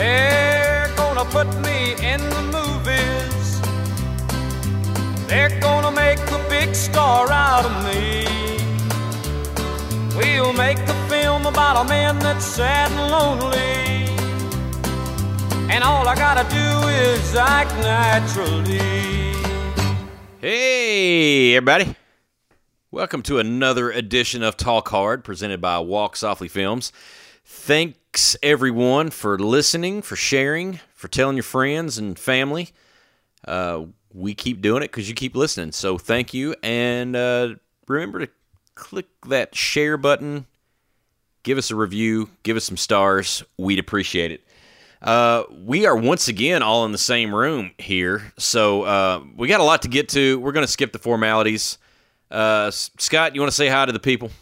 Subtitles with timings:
[0.00, 3.60] They're gonna put me in the movies.
[5.28, 8.24] They're gonna make a big star out of me.
[10.16, 14.08] We'll make a film about a man that's sad and lonely.
[15.70, 18.78] And all I gotta do is act naturally.
[20.40, 21.94] Hey, everybody.
[22.90, 26.90] Welcome to another edition of Talk Hard presented by Walk Softly Films.
[28.12, 32.70] Thanks, everyone, for listening, for sharing, for telling your friends and family.
[33.46, 35.70] Uh, we keep doing it because you keep listening.
[35.70, 36.56] So thank you.
[36.64, 37.54] And uh,
[37.86, 38.28] remember to
[38.74, 40.46] click that share button,
[41.44, 43.44] give us a review, give us some stars.
[43.56, 44.44] We'd appreciate it.
[45.00, 49.60] Uh, we are once again all in the same room here, so uh, we got
[49.60, 50.36] a lot to get to.
[50.40, 51.78] We're going to skip the formalities.
[52.28, 54.32] Uh, Scott, you want to say hi to the people?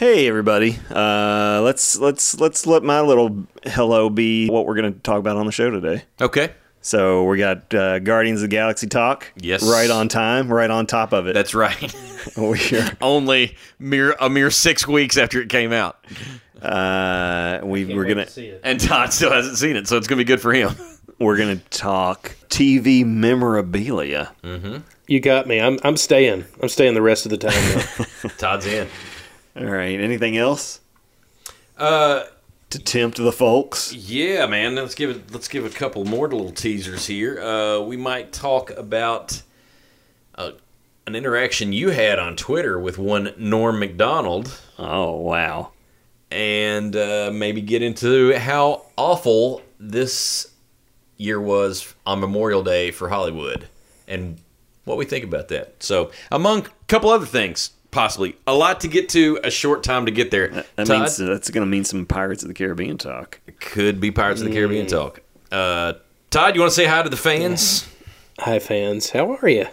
[0.00, 0.78] Hey everybody.
[0.88, 5.36] Uh, let's let's let's let my little hello be what we're going to talk about
[5.36, 6.04] on the show today.
[6.18, 9.30] Okay, So we got uh, Guardians of the Galaxy talk.
[9.36, 9.62] Yes.
[9.62, 10.50] Right on time.
[10.50, 11.34] Right on top of it.
[11.34, 11.94] that's right.
[12.38, 12.56] we're
[13.02, 16.02] Only mere a mere six weeks after it came out,
[16.62, 18.26] uh, we we're gonna
[18.64, 20.74] and Todd still hasn't seen it, so it's going to be good for him.
[21.18, 24.32] we're gonna talk TV memorabilia.
[25.06, 25.60] You got me.
[25.60, 26.46] I'm I'm staying.
[26.62, 28.30] I'm staying the rest of the time.
[28.38, 28.88] Todd's in.
[29.56, 29.98] All right.
[30.00, 30.80] Anything else
[31.76, 32.24] Uh,
[32.70, 33.92] to tempt the folks?
[33.92, 34.74] Yeah, man.
[34.76, 35.32] Let's give it.
[35.32, 37.40] Let's give a couple more little teasers here.
[37.40, 39.42] Uh, we might talk about
[40.36, 40.52] uh,
[41.06, 44.58] an interaction you had on Twitter with one Norm Macdonald.
[44.78, 45.72] Oh wow.
[46.30, 50.46] and uh, maybe get into how awful this
[51.16, 53.66] year was on Memorial Day for Hollywood,
[54.06, 54.38] and
[54.84, 55.82] what we think about that.
[55.82, 60.06] So, among a couple other things, possibly a lot to get to, a short time
[60.06, 60.48] to get there.
[60.48, 60.88] That Todd?
[60.88, 63.40] means that's gonna mean some Pirates of the Caribbean talk.
[63.60, 65.20] could be Pirates of the Caribbean talk.
[65.50, 65.94] Uh,
[66.30, 67.88] Todd, you want to say hi to the fans?
[68.38, 69.66] Hi fans, how are you?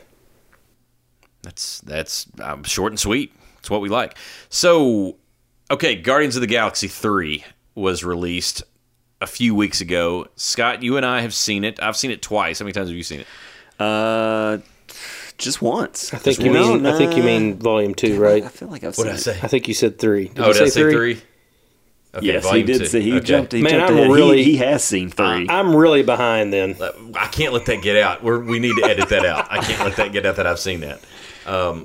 [1.43, 3.33] That's that's um, short and sweet.
[3.59, 4.17] It's what we like.
[4.49, 5.15] So,
[5.71, 8.63] okay, Guardians of the Galaxy three was released
[9.21, 10.27] a few weeks ago.
[10.35, 11.81] Scott, you and I have seen it.
[11.81, 12.59] I've seen it twice.
[12.59, 13.27] How many times have you seen it?
[13.79, 14.57] Uh,
[15.37, 16.13] just once.
[16.13, 16.81] I think Just you once.
[16.81, 18.43] mean I think you mean volume two, right?
[18.43, 19.39] I feel like I've What seen did I say?
[19.43, 20.29] I think you said three.
[20.29, 21.21] Did oh, you did I say three?
[22.15, 22.85] Okay, Yes, he volume did two.
[22.85, 23.25] say he Okay.
[23.25, 23.51] jumped.
[23.51, 24.11] He Man, jumped I'm ahead.
[24.11, 25.45] really- he, he has seen three.
[25.49, 26.75] I'm really behind then.
[27.15, 28.23] I can't let that get out.
[28.23, 29.47] We're, we need to edit that out.
[29.51, 30.99] I can't let that get out that I've seen that.
[31.45, 31.81] Uh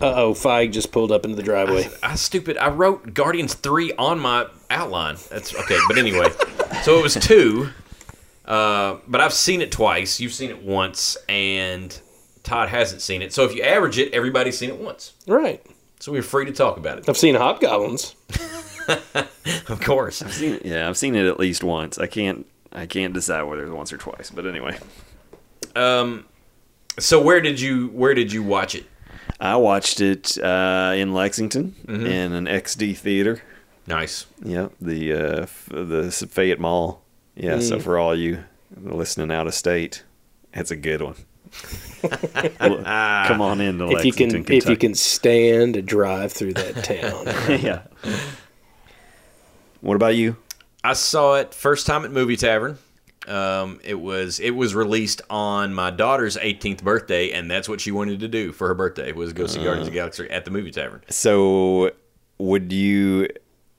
[0.00, 1.88] oh, Feige just pulled up into the driveway.
[2.02, 2.58] I stupid.
[2.58, 5.16] I wrote Guardians three on my outline.
[5.30, 5.78] That's okay.
[5.88, 6.28] But anyway,
[6.82, 7.70] so it was two.
[8.44, 10.20] Uh, but I've seen it twice.
[10.20, 11.98] You've seen it once, and
[12.46, 13.32] Todd hasn't seen it.
[13.34, 15.12] So if you average it, everybody's seen it once.
[15.26, 15.60] Right.
[16.00, 17.08] So we're free to talk about it.
[17.08, 18.14] I've seen Hobgoblins.
[19.68, 20.22] Of course.
[20.22, 21.98] I've seen it- yeah, I've seen it at least once.
[21.98, 22.46] I can't.
[22.72, 24.30] I can't decide whether it's once or twice.
[24.30, 24.78] But anyway,
[25.74, 26.24] Um.
[26.98, 28.84] So where did you where did you watch it?
[29.40, 32.06] I watched it uh, in Lexington Mm-hmm.
[32.06, 33.42] in an XD theater.
[33.88, 34.26] Nice.
[34.44, 37.02] Yep, the uh, f- the Fayette Mall.
[37.34, 38.44] Yeah, so for all you
[38.76, 40.04] listening out of state,
[40.54, 41.16] it's a good one.
[42.60, 42.82] Well,
[43.26, 46.54] Come on in to If you Lexington, can if you can stand to drive through
[46.54, 47.26] that town.
[47.60, 47.82] yeah.
[49.80, 50.36] What about you?
[50.82, 52.78] I saw it first time at Movie Tavern.
[53.26, 57.90] Um, it was it was released on my daughter's 18th birthday, and that's what she
[57.90, 60.52] wanted to do for her birthday was go see Guardians of the Galaxy at the
[60.52, 61.02] Movie Tavern.
[61.08, 61.90] So,
[62.38, 63.28] would you,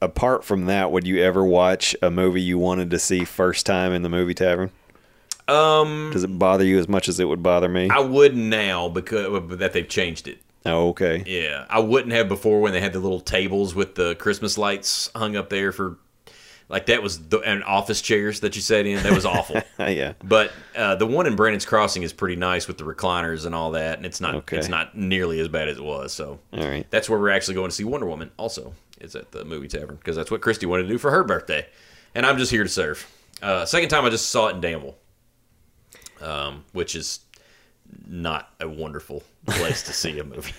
[0.01, 3.94] apart from that, would you ever watch a movie you wanted to see first time
[3.94, 4.72] in the movie tavern?
[5.47, 7.90] Um, Does it bother you as much as it would bother me?
[7.90, 10.40] I would now because that they've changed it.
[10.66, 11.24] oh, okay.
[11.25, 15.09] Yeah, I wouldn't have before when they had the little tables with the Christmas lights
[15.16, 15.97] hung up there for,
[16.68, 19.02] like that was the and office chairs that you sat in.
[19.03, 19.62] That was awful.
[19.80, 20.13] yeah.
[20.22, 23.72] But uh, the one in Brannon's Crossing is pretty nice with the recliners and all
[23.72, 24.57] that, and it's not Okay.
[24.57, 26.12] it's not nearly as bad as it was.
[26.12, 26.86] So All right.
[26.90, 28.31] that's where we're actually going to see Wonder Woman.
[28.36, 31.24] Also, is at the movie tavern because that's what Christy wanted to do for her
[31.24, 31.66] birthday,
[32.13, 33.07] and I'm just here to serve.
[33.42, 34.95] Uh, second time I just saw it in Danville,
[36.22, 37.19] um, which is
[38.08, 40.54] not a wonderful place to see a movie.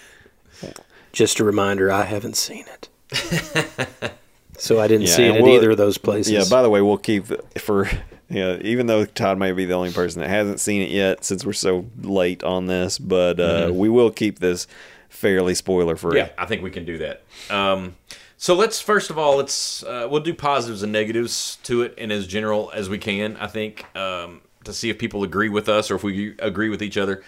[1.12, 2.88] Just a reminder, I haven't seen it.
[4.58, 6.32] so I didn't Yeah, see it we'll- either of those places.
[6.32, 6.44] Yeah.
[6.50, 7.26] By the way, we'll keep
[7.58, 7.88] for
[8.28, 8.58] yeah.
[8.60, 11.52] Even though Todd may be the only person that hasn't seen it yet, since we're
[11.54, 14.66] so late on this, but uh, we will keep this
[15.08, 16.18] fairly spoiler free.
[16.18, 17.22] Yeah, I think we can do that.
[17.50, 17.96] Um,
[18.36, 22.12] so let's first of all let's uh, we'll do positives and negatives to it, and
[22.12, 23.36] as general as we can.
[23.38, 26.82] I think um, to see if people agree with us or if we agree with
[26.82, 27.22] each other.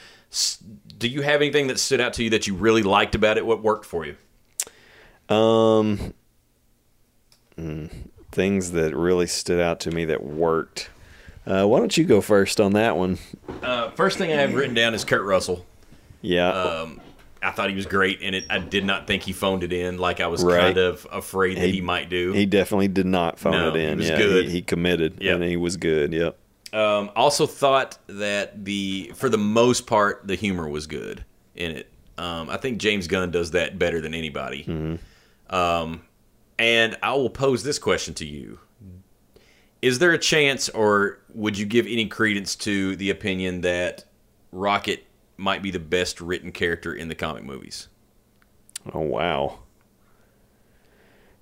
[0.99, 3.45] Do you have anything that stood out to you that you really liked about it?
[3.45, 4.17] What worked for you?
[5.35, 6.15] Um.
[7.59, 7.91] mm,
[8.33, 10.91] things that really stood out to me that worked.
[11.47, 13.19] Uh, why don't you go first on that one?
[13.63, 15.65] Uh, first thing I have written down is Kurt Russell.
[16.21, 16.51] Yeah.
[16.51, 17.01] Um,
[17.43, 18.45] I thought he was great and it.
[18.51, 20.61] I did not think he phoned it in like I was Right.
[20.61, 22.33] kind of afraid that he, might do.
[22.33, 23.91] he definitely did not phone No, it in.
[23.91, 24.45] he was yeah, good.
[24.45, 25.37] He, he committed, Yep.
[25.37, 26.13] and he was good.
[26.13, 26.37] Yep.
[26.73, 31.25] Um, also thought that the for the most part the humor was good
[31.57, 31.91] in it.
[32.17, 34.99] Um, I think James Gunn does that better than anybody.
[35.49, 36.03] Um,
[36.59, 38.61] and I will pose this question to you:
[39.83, 44.05] Is there a chance, or would you give any credence to the opinion that
[44.53, 45.07] Rocket
[45.37, 47.89] might be the best written character in the comic movies?
[48.93, 49.59] Oh wow.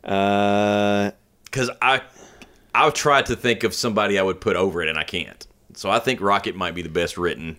[0.05, 1.11] Uh,
[1.45, 1.71] Because
[2.83, 5.47] I I've tried to think of somebody I would put over it, and I can't.
[5.75, 7.57] So I think Rocket might be the best written.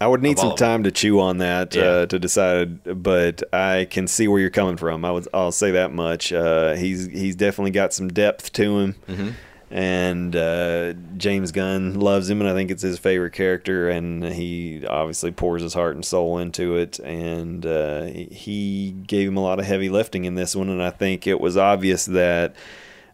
[0.00, 1.82] I would need some time to chew on that Yeah.
[1.82, 5.04] uh, to decide, but I can see where you're coming from.
[5.04, 6.32] I would, I'll say that much.
[6.32, 9.28] Uh, he's he's definitely got some depth to him, Mm-hmm.
[9.70, 14.84] and uh, James Gunn loves him, and I think it's his favorite character, and he
[14.86, 19.58] obviously pours his heart and soul into it, and uh, he gave him a lot
[19.58, 22.54] of heavy lifting in this one, and I think it was obvious that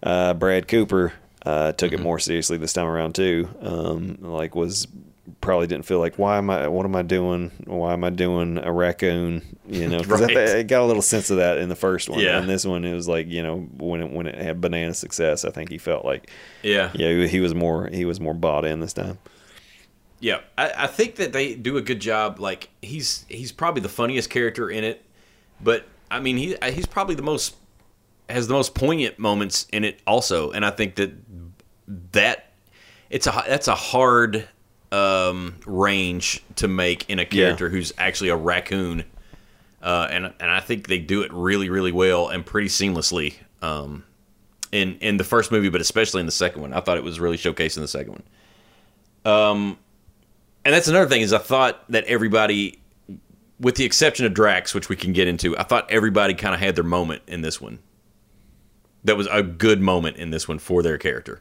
[0.02, 1.12] uh, Brad Cooper
[1.44, 2.00] uh, took Mm-hmm.
[2.00, 3.48] it more seriously this time around too.
[3.60, 4.86] Um, like was
[5.40, 8.58] probably didn't feel like why am I what am I doing why am I doing
[8.58, 10.36] a raccoon you know because Right.
[10.36, 12.38] I, I got a little sense of that in the first one Yeah.
[12.38, 15.44] and this one it was like you know when it when it had banana success
[15.44, 16.30] I think he felt like
[16.62, 19.18] Yeah, yeah he was more he was more bought in this time
[20.18, 22.40] Yeah, I, I think that they do a good job.
[22.40, 25.02] Like he's he's probably the funniest character in it,
[25.62, 27.54] but I mean he he's probably the most
[28.30, 31.12] has the most poignant moments in it also, and I think that
[32.12, 32.52] that
[33.10, 34.48] it's a that's a hard
[34.92, 39.04] um, range to make in a character who's actually a raccoon,
[39.82, 43.34] uh, and and I think they do it really really well and pretty seamlessly.
[43.62, 44.04] Um,
[44.72, 47.20] in in the first movie, but especially in the second one, I thought it was
[47.20, 48.22] really showcased in the second one.
[49.24, 49.78] Um,
[50.64, 52.80] and that's another thing is I thought that everybody,
[53.58, 56.60] with the exception of Drax, which we can get into, I thought everybody kind of
[56.60, 57.78] had their moment in this one.
[59.04, 61.40] That was a good moment in this one for their character.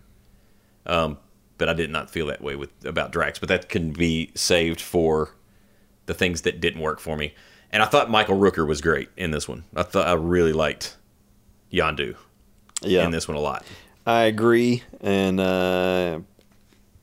[0.86, 1.18] Um,
[1.58, 3.38] but I did not feel that way with about Drax.
[3.40, 5.36] But that can be saved for
[6.06, 7.34] the things that didn't work for me.
[7.72, 9.66] And I thought Michael Rooker was great in this one.
[9.76, 10.96] I thought I really liked
[11.72, 12.16] Yondu
[12.82, 13.64] yeah in this one a lot.
[14.06, 16.20] I agree and uh,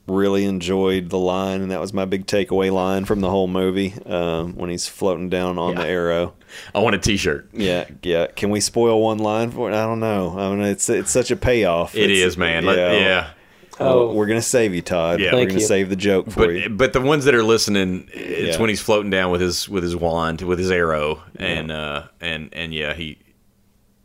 [0.07, 3.93] really enjoyed the line and that was my big takeaway line from the whole movie
[4.07, 5.83] um, when he's floating down on Yeah.
[5.83, 6.35] the arrow
[6.75, 7.49] I want a T-shirt.
[7.53, 8.29] Yeah, yeah.
[8.29, 9.75] Can we spoil one line for it?
[9.75, 10.39] I don't know.
[10.39, 11.95] I mean, it's it's such a payoff.
[11.97, 12.65] It It's- is, man.
[12.65, 13.31] Let- yeah.
[13.79, 15.21] Oh, we're gonna save you, Todd.
[15.21, 15.35] Yeah.
[15.35, 15.67] we're gonna you.
[15.67, 16.69] save the joke for you.
[16.71, 18.61] but but the ones that are listening, it's Yeah.
[18.61, 22.49] when he's floating down with his with his wand with his arrow, and uh, and
[22.55, 23.19] and yeah, he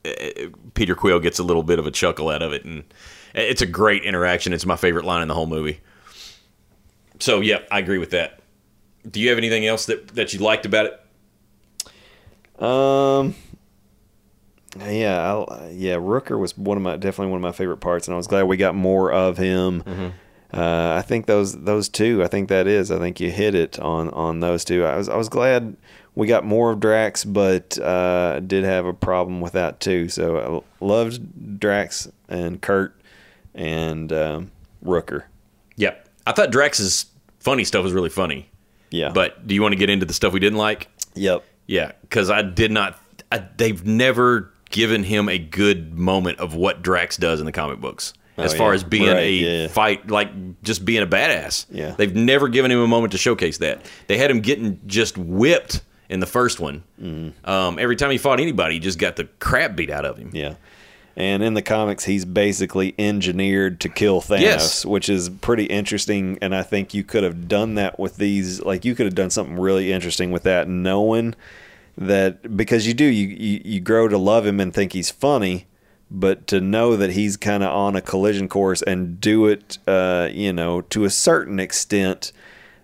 [0.03, 0.11] uh,
[0.73, 2.83] Peter Quill gets a little bit of a chuckle out of it, and
[3.33, 4.51] it's a great interaction.
[4.51, 5.79] It's my favorite line in the whole movie.
[7.21, 8.39] So yeah, I agree with that.
[9.09, 10.97] Do you have anything else that that you liked about it?
[12.63, 13.35] Um,
[14.79, 15.95] yeah, I'll, yeah.
[15.95, 18.43] Rooker was one of my definitely one of my favorite parts, and I was glad
[18.43, 19.83] we got more of him.
[19.83, 20.07] Mm-hmm.
[20.53, 22.23] Uh, I think those those two.
[22.23, 22.91] I think that is.
[22.91, 24.85] I think you hit it on on those two.
[24.85, 25.75] I was I was glad
[26.15, 30.09] we got more of Drax, but uh, did have a problem with that too.
[30.09, 32.99] So I loved Drax and Kurt
[33.55, 34.51] and um,
[34.83, 35.23] Rooker.
[35.77, 37.05] Yep, I thought Drax's
[37.41, 38.49] funny stuff was really funny.
[38.89, 40.87] Yeah, But do you want to get into the stuff we didn't like?
[41.15, 41.43] yep.
[41.67, 42.99] Yeah, because I did not.
[43.31, 47.79] I, they've never given him a good moment of what Drax does in the comic
[47.79, 48.75] books, as Oh, far yeah.
[48.75, 49.67] as being Right, a yeah.
[49.69, 50.29] fight, like
[50.63, 51.67] just being a badass.
[51.69, 51.91] Yeah.
[51.97, 53.85] they've never given him a moment to showcase that.
[54.07, 56.83] They had him getting just whipped in the first one.
[57.01, 57.49] Mm-hmm.
[57.49, 60.31] Um, every time he fought anybody, he just got the crap beat out of him.
[60.33, 60.55] Yeah.
[61.17, 64.85] And in the comics, he's basically engineered to kill Thanos, Yes.
[64.85, 66.37] which is pretty interesting.
[66.41, 68.61] And I think you could have done that with these.
[68.61, 71.35] Like, you could have done something really interesting with that, knowing
[71.97, 75.67] that because you do, you, you, you grow to love him and think he's funny,
[76.09, 80.29] but to know that he's kind of on a collision course and do it, uh,
[80.31, 82.31] you know, to a certain extent,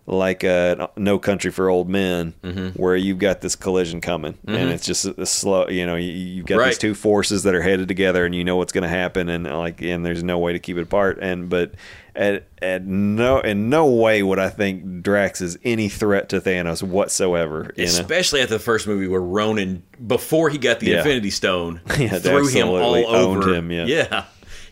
[0.09, 2.81] like uh, No Country for Old Men, Mm-hmm.
[2.81, 5.67] where you've got this collision coming, and it's just a slow.
[5.67, 6.67] You know, you, you've got Right.
[6.67, 9.43] these two forces that are headed together, and you know what's going to happen, and
[9.45, 11.19] like, and there's no way to keep it apart.
[11.21, 11.73] And but
[12.15, 16.81] at at no in no way would I think Drax is any threat to Thanos
[16.81, 17.73] whatsoever.
[17.75, 17.89] You know?
[17.89, 20.97] Especially at the first movie where Ronan, before he got the Yeah.
[20.99, 23.85] Infinity Stone, Yeah, threw him all over him, yeah.
[23.85, 24.23] yeah,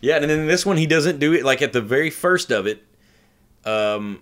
[0.02, 0.16] yeah.
[0.16, 2.82] And then this one, he doesn't do it like at the very first of it.
[3.66, 4.22] Um,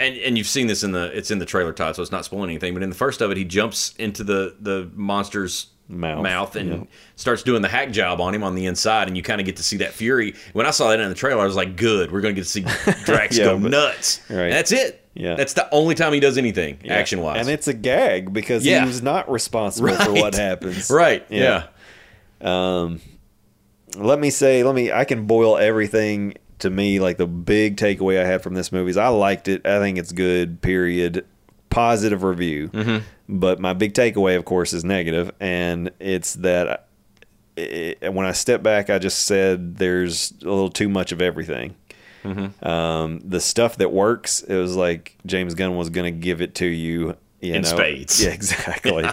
[0.00, 2.24] and and you've seen this in the it's in the trailer, Todd, so it's not
[2.24, 2.74] spoiling anything.
[2.74, 6.70] But in the first of it, he jumps into the the monster's Mouth, mouth and
[6.70, 6.84] yeah.
[7.14, 9.56] starts doing the hack job on him on the inside, and you kind of get
[9.56, 10.34] to see that fury.
[10.54, 12.46] When I saw that in the trailer, I was like, "Good, we're going to get
[12.46, 12.62] to see
[13.04, 14.48] Drax Yeah, go but- nuts." Right.
[14.48, 15.06] That's it.
[15.12, 15.34] Yeah.
[15.34, 16.94] that's the only time he does anything Yeah.
[16.94, 17.38] action wise.
[17.40, 18.80] and it's a gag because Yeah.
[18.80, 20.90] he was not responsible for what happens.
[20.90, 21.24] right.
[21.28, 21.66] Yeah.
[22.40, 22.80] Yeah.
[22.80, 23.00] Um,
[23.94, 24.90] let me say, let me.
[24.90, 28.90] I can boil everything to me like the big takeaway I had from this movie
[28.90, 29.66] is I liked it.
[29.66, 30.62] I think it's good.
[30.62, 31.26] Period.
[31.70, 32.68] Positive review.
[32.68, 33.04] Mm-hmm.
[33.28, 36.86] But my big takeaway, of course, is negative, and it's that
[37.56, 41.74] it, when I step back, I just said there's a little too much of everything.
[42.22, 42.66] Mm-hmm.
[42.66, 46.54] Um, the stuff that works, it was like James Gunn was going to give it
[46.56, 47.16] to you.
[47.40, 47.68] You In know?
[47.68, 48.22] spades.
[48.22, 49.04] Yeah, exactly.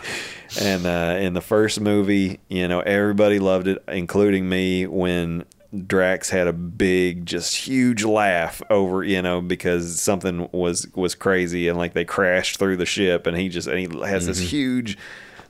[0.60, 5.44] and uh, in the first movie, you know, everybody loved it, including me, when
[5.88, 11.68] Drax had a big, just huge laugh over, you know, because something was was crazy
[11.70, 14.28] and like they crashed through the ship, and he just and he has Mm-hmm.
[14.28, 14.98] this huge,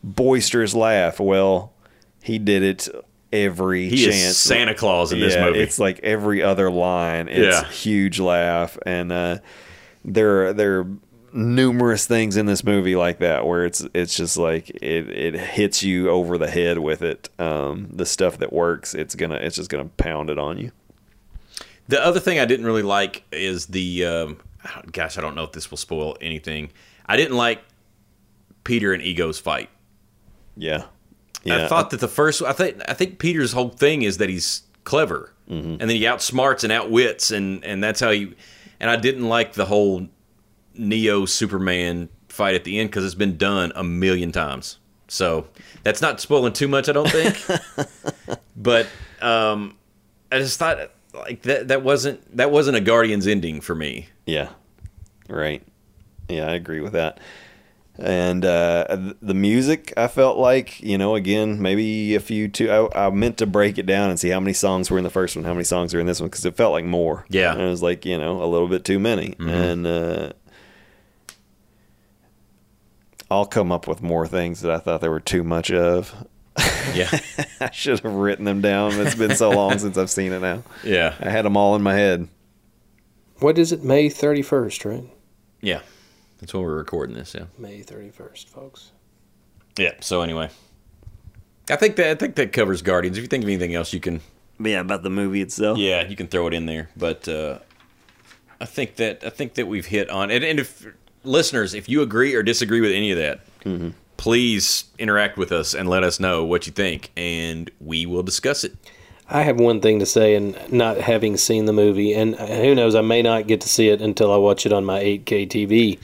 [0.04, 1.20] boisterous laugh.
[1.20, 1.74] Well,
[2.22, 2.88] he did it
[3.34, 4.16] every He chance.
[4.16, 5.60] is Santa Claus in this movie.
[5.60, 7.28] It's like every other line.
[7.28, 7.68] It's Yeah.
[7.70, 9.38] huge laugh, and uh,
[10.06, 10.88] they're there are
[11.34, 15.84] numerous things in this movie like that where it's it's just like it it hits
[15.84, 17.30] you over the head with it.
[17.40, 20.72] Um, the stuff that works, it's gonna it's just gonna pound it on you.
[21.88, 24.40] The other thing I didn't really like is the um,
[24.92, 26.72] gosh, I don't know if this will spoil anything.
[27.06, 27.62] I didn't like
[28.64, 29.70] Peter and Ego's fight.
[30.56, 30.86] Yeah,
[31.44, 31.66] yeah.
[31.66, 34.64] I thought that the first I think I think Peter's whole thing is that he's
[34.84, 35.34] clever.
[35.50, 35.78] Mm-hmm.
[35.80, 38.34] And then he outsmarts and outwits and and that's how he
[38.80, 40.08] and I didn't like the whole
[40.76, 44.78] Neo Superman fight at the end cuz it's been done a million times.
[45.08, 45.48] So,
[45.84, 47.38] that's not spoiling too much I don't think.
[48.56, 48.88] but
[49.22, 49.76] um
[50.32, 54.08] I just thought like that that wasn't that wasn't a Guardians ending for me.
[54.26, 54.50] Yeah.
[55.28, 55.64] Right.
[56.30, 57.20] Yeah, I agree with that.
[57.98, 62.72] And uh, the music, I felt like, you know, again, maybe a few too.
[62.72, 65.10] I, I meant to break it down and see how many songs were in the
[65.10, 67.26] first one, how many songs are in this one, because it felt like more.
[67.30, 67.52] Yeah.
[67.52, 69.36] And it was like, you know, a little bit too many.
[69.40, 70.32] And uh,
[73.32, 76.28] I'll come up with more things that I thought there were too much of.
[76.94, 77.10] Yeah.
[77.62, 78.92] I should have written them down.
[79.00, 80.64] It's been so long since I've seen it now.
[80.84, 81.16] yeah.
[81.20, 82.28] I had them all in my head.
[83.40, 83.84] What is it?
[83.84, 85.04] May 31st, right?
[85.62, 85.80] Yeah.
[86.40, 87.46] That's when we're recording this, yeah.
[87.58, 88.92] May 31st, folks.
[89.78, 89.94] Yeah.
[90.02, 90.50] So anyway,
[91.70, 93.18] I think that I think that covers Guardians.
[93.18, 94.20] If you think of anything else, you can
[94.60, 95.78] Yeah, about the movie itself.
[95.78, 96.90] yeah you can throw it in there.
[96.98, 97.60] But uh,
[98.60, 100.86] I think that I think that we've hit on and, and if
[101.24, 105.90] listeners, if you agree or disagree with any of that, please interact with us and
[105.90, 108.76] let us know what you think, and we will discuss it.
[109.30, 112.96] I have one thing to say, and not having seen the movie, and who knows,
[112.96, 116.00] I may not get to see it until I watch it on my 8K TV.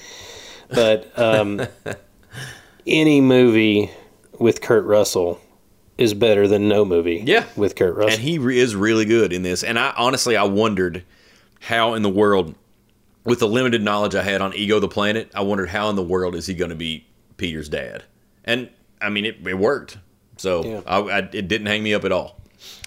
[0.70, 1.62] But um,
[2.88, 3.92] any movie
[4.40, 5.42] with Kurt Russell
[5.98, 7.46] is better than no movie Yeah.
[7.56, 8.14] with Kurt Russell.
[8.14, 9.64] And he is really good in this.
[9.64, 11.04] And I honestly, I wondered
[11.60, 12.54] how in the world,
[13.28, 16.02] with the limited knowledge I had on Ego the Planet, I wondered how in the
[16.04, 17.06] world is he going to be
[17.36, 18.04] Peter's dad?
[18.46, 18.70] And
[19.02, 19.98] I mean, it, it worked.
[20.38, 20.82] So Yeah.
[20.88, 22.40] I, I, it didn't hang me up at all.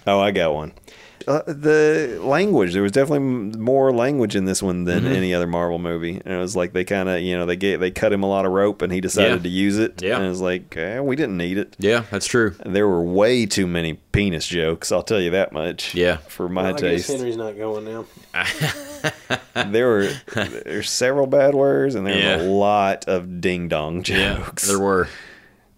[0.06, 0.72] Oh, I got one.
[1.28, 3.18] Uh, the language there was definitely
[3.58, 6.82] more language in this one than any other Marvel movie, and it was like they
[6.82, 9.02] kind of you know they gave they cut him a lot of rope and he
[9.02, 9.42] decided Yeah.
[9.42, 10.00] to use it.
[10.00, 10.16] Yeah.
[10.16, 11.76] and it was like eh, we didn't need it.
[11.78, 12.54] Yeah, that's true.
[12.64, 14.90] There were way too many penis jokes.
[14.90, 15.94] I'll tell you that much.
[15.94, 16.16] Yeah.
[16.16, 18.06] for my Well, I guess taste, Henry's not going now.
[19.68, 22.40] there were there's several bad words and there's Yeah.
[22.40, 24.66] a lot of ding dong Yeah, jokes.
[24.68, 25.08] there were.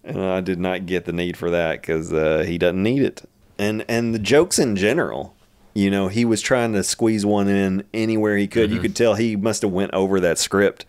[0.05, 3.23] and I did not get the need for that because uh, he doesn't need it.
[3.59, 5.35] And and the jokes in general,
[5.75, 8.71] you know, he was trying to squeeze one in anywhere he could.
[8.71, 8.83] You Mm-hmm.
[8.83, 10.85] could tell he must have went over that script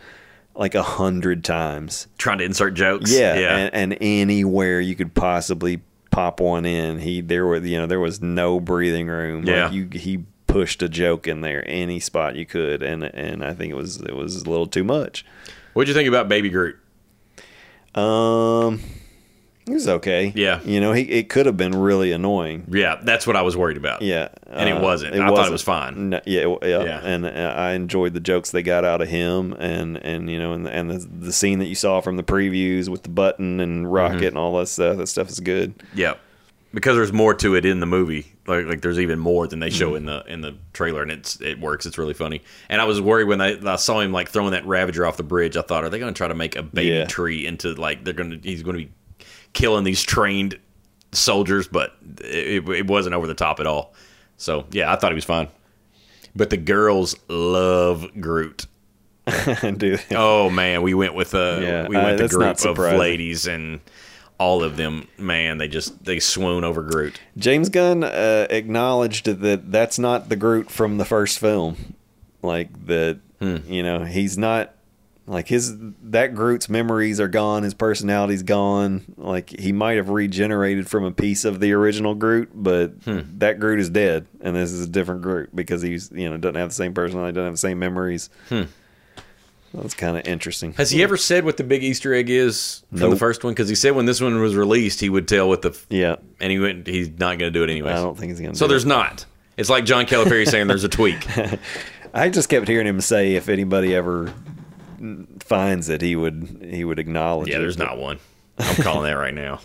[0.56, 2.08] like a hundred times.
[2.18, 3.12] Trying to insert jokes.
[3.12, 3.58] Yeah, Yeah.
[3.58, 8.00] And, and anywhere you could possibly pop one in, he there was you know there
[8.00, 9.44] was no breathing room.
[9.46, 9.66] Yeah.
[9.66, 13.53] like you he pushed a joke in there any spot you could, and and I
[13.53, 15.25] think it was it was a little too much.
[15.74, 16.77] What'd you think about Baby Groot?
[17.95, 18.79] Um,
[19.67, 20.33] it was okay.
[20.36, 20.62] Yeah.
[20.63, 22.65] you know, he it could have been really annoying.
[22.69, 24.01] Yeah, that's what I was worried about.
[24.01, 25.15] Yeah, And it uh, wasn't.
[25.15, 26.10] I thought it was fine.
[26.10, 27.00] No, yeah, it- yeah, Yeah.
[27.03, 30.53] and uh, I enjoyed the jokes they got out of him, and and you know,
[30.53, 33.91] and and the, the scene that you saw from the previews with the button and
[33.91, 34.25] rocket Mm-hmm.
[34.27, 34.98] and all that stuff.
[34.98, 35.74] That stuff is good.
[35.95, 36.15] Yeah,
[36.74, 38.33] because there's more to it in the movie.
[38.46, 39.78] Like like there's even more than they Mm-hmm.
[39.78, 41.86] show in the in the trailer, and it's it works.
[41.86, 42.42] It's really funny.
[42.70, 45.24] And I was worried when I, I saw him like throwing that Ravager off the
[45.24, 45.56] bridge.
[45.56, 47.06] I thought, are they going to try to make a baby Yeah.
[47.06, 48.92] tree into like they're going to he's going to be
[49.54, 50.60] killing these trained
[51.14, 51.68] soldiers?
[51.70, 53.94] But it, it wasn't over the top at all.
[54.36, 55.48] So yeah, I thought he was fine.
[56.36, 58.66] But the girls love Groot.
[60.12, 63.80] Oh man, we went with a Yeah, we went uh, the group of ladies and
[64.44, 67.18] all of them, man, they just they swoon over Groot.
[67.38, 71.96] James Gunn uh, acknowledged that that's not the Groot from the first film.
[72.42, 73.60] Like that, hmm.
[73.66, 74.76] you know, he's not
[75.26, 79.06] like his that Groot's memories are gone, his personality's gone.
[79.16, 83.22] Like he might have regenerated from a piece of the original Groot, but hmm.
[83.38, 86.56] that Groot is dead, and this is a different Groot because he's you know doesn't
[86.56, 88.30] have the same personality, doesn't have the same memories.
[88.50, 88.64] Hmm.
[89.74, 90.74] That's kind of interesting.
[90.74, 93.53] Has he ever said what the big Easter egg is from the first one?
[93.53, 96.51] Because he said when this one was released, he would tell what the Yeah, and
[96.51, 96.86] he went.
[96.86, 97.92] He's not going to do it anyway.
[97.92, 98.53] I don't think he's gonna.
[98.56, 98.89] so do there's it.
[98.89, 99.25] not.
[99.58, 101.25] It's like John Calipari saying there's a tweak.
[102.13, 104.32] I just kept hearing him say if anybody ever
[105.39, 107.60] finds it, he would he would acknowledge Yeah, it.
[107.60, 108.20] there's not one.
[108.60, 109.60] I'm calling that right now.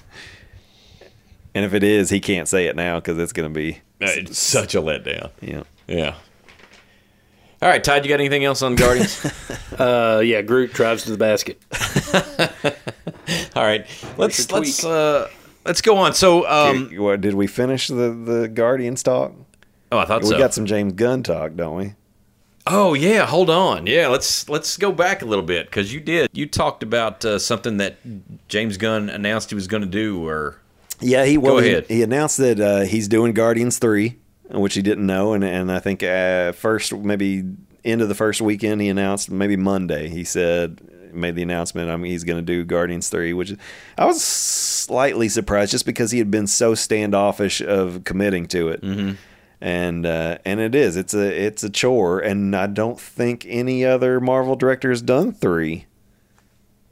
[1.54, 4.38] And if it is, he can't say it now because it's going to be It's
[4.38, 5.30] such a letdown.
[5.40, 5.62] yeah.
[5.86, 6.14] Yeah.
[7.60, 9.26] All right, Todd, you got anything else on Guardians?
[9.78, 11.60] Uh, yeah, Groot drives to the basket.
[13.54, 13.86] All right,
[14.16, 15.30] let's let's uh,
[15.64, 16.14] let's go on.
[16.14, 19.34] So, um, what did we finish the the Guardians talk?
[19.92, 20.38] oh, I thought We so.
[20.38, 21.94] got some James Gunn talk, don't we?
[22.66, 23.86] Oh yeah, hold on.
[23.86, 27.38] Yeah, let's let's go back a little bit because you did you talked about uh,
[27.38, 27.98] something that
[28.48, 30.58] James Gunn announced he was going to do, or
[31.00, 31.86] Yeah, he well, Go he- ahead.
[31.86, 34.18] He, announced that uh, he's doing Guardians three,
[34.50, 37.44] which he didn't know, and and I think uh, first maybe
[37.84, 40.80] end of the first weekend he announced maybe Monday he said
[41.12, 41.90] made the announcement.
[41.90, 43.54] I mean, he's going to do Guardians three, which
[43.96, 48.82] I was slightly surprised just because he had been so standoffish of committing to it.
[48.82, 49.12] Mm-hmm.
[49.60, 53.84] And uh, and it is it's a it's a chore, and I don't think any
[53.84, 55.86] other Marvel director has done three.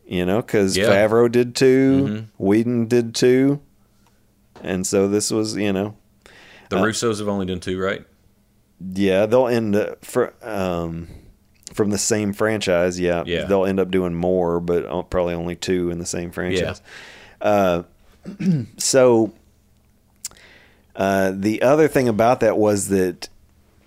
[0.05, 0.87] You know, because Yeah.
[0.89, 3.61] Favreau did 2 Whedon did two,
[4.63, 5.97] and so this was, you know,
[6.71, 8.05] the Russos have only done two, right?
[8.93, 11.09] yeah, they'll end up for um,
[11.73, 13.01] from the same franchise.
[13.01, 13.45] Yeah, Yeah.
[13.45, 16.83] they'll end up doing more, but uh, probably only two in the same franchise.
[17.41, 17.83] Uh,
[18.77, 19.33] so
[20.95, 23.29] uh, the other thing about that was that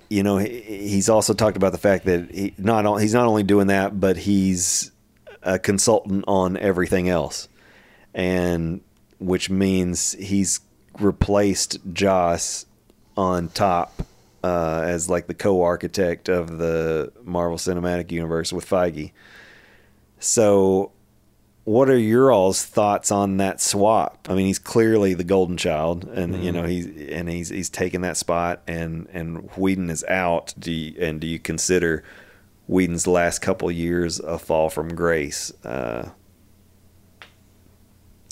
[0.09, 3.27] you know he, he's also talked about the fact that he not on, he's not
[3.27, 4.91] only doing that, but he's
[5.43, 7.47] a consultant on everything else,
[8.13, 8.81] and
[9.19, 10.59] which means he's
[10.99, 12.65] replaced Joss
[13.19, 14.01] on top
[14.45, 19.11] uh, as like the co-architect of the Marvel Cinematic Universe with Feige.
[20.19, 20.93] So,
[21.65, 24.27] what are your all's thoughts on that swap?
[24.29, 28.01] I mean, he's clearly the golden child, and you know he's and he's he's taken
[28.01, 30.53] that spot, and and Whedon is out.
[30.57, 32.05] Do you, and do you consider
[32.67, 35.51] Whedon's last couple years a fall from grace?
[35.65, 36.09] Uh,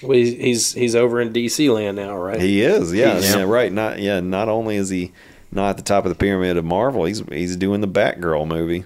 [0.03, 2.39] Well, he's, he's he's over in DC land now, right?
[2.39, 3.71] He is, yeah, He's- yeah, right.
[3.71, 4.19] Not yeah.
[4.19, 5.12] Not only is he
[5.51, 8.86] not at the top of the pyramid of Marvel, he's he's doing the Batgirl movie.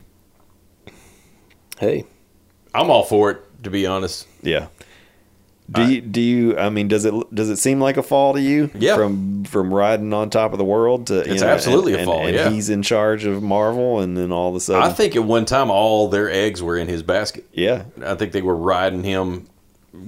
[1.80, 2.06] hey,
[2.74, 4.28] I'm all for it, to be honest.
[4.42, 4.68] Yeah.
[5.70, 6.58] Do you do you?
[6.58, 8.70] I mean, does it does it seem like a fall to you?
[8.74, 8.96] Yeah.
[8.96, 12.06] From from riding on top of the world to you It's know, absolutely a and,
[12.06, 12.50] fall, And, yeah.
[12.50, 15.46] he's in charge of Marvel, and then all of a sudden, I think at one
[15.46, 17.46] time all their eggs were in his basket.
[17.54, 19.48] yeah, I think they were riding him,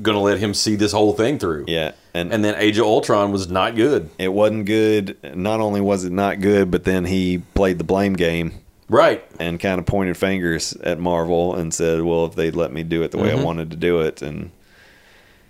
[0.02, 1.66] going to let him see this whole thing through.
[1.68, 4.10] yeah, and And then Age of Ultron was not good.
[4.18, 5.18] it wasn't good.
[5.36, 8.54] Not only was it not good, but then he played the blame game
[8.90, 9.24] Right.
[9.40, 13.02] and kind of pointed fingers at Marvel and said, "Well, if they'd let me do
[13.04, 13.40] it the way Mm-hmm.
[13.40, 14.52] I wanted to do it," and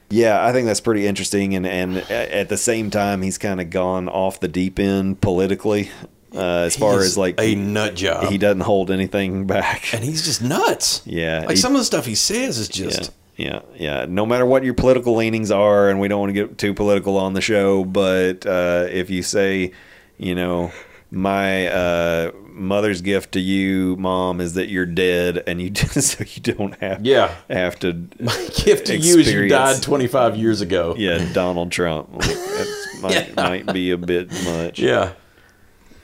[0.10, 1.56] yeah, I think that's pretty interesting.
[1.56, 5.90] And and at the same time, he's kind of gone off the deep end politically,
[6.36, 8.30] uh, as far as like a nut job.
[8.32, 9.94] he doesn't hold anything back.
[9.94, 11.02] and he's just nuts.
[11.06, 13.02] Yeah, Like he- some of the stuff he says is just.
[13.02, 13.62] yeah, yeah.
[13.76, 14.06] Yeah.
[14.08, 17.18] No matter what your political leanings are, and we don't want to get too political
[17.18, 19.72] on the show, but uh, if you say,
[20.18, 20.72] you know,
[21.12, 26.24] my uh, mother's gift to you, mom, is that you're dead, and you just so
[26.28, 27.34] you don't have Yeah.
[27.50, 30.96] have to My Gift to you is you died 25 years ago.
[30.98, 32.12] yeah Donald Trump.
[32.20, 33.34] That might Yeah.
[33.36, 34.80] might be a bit much.
[34.80, 35.14] Yeah.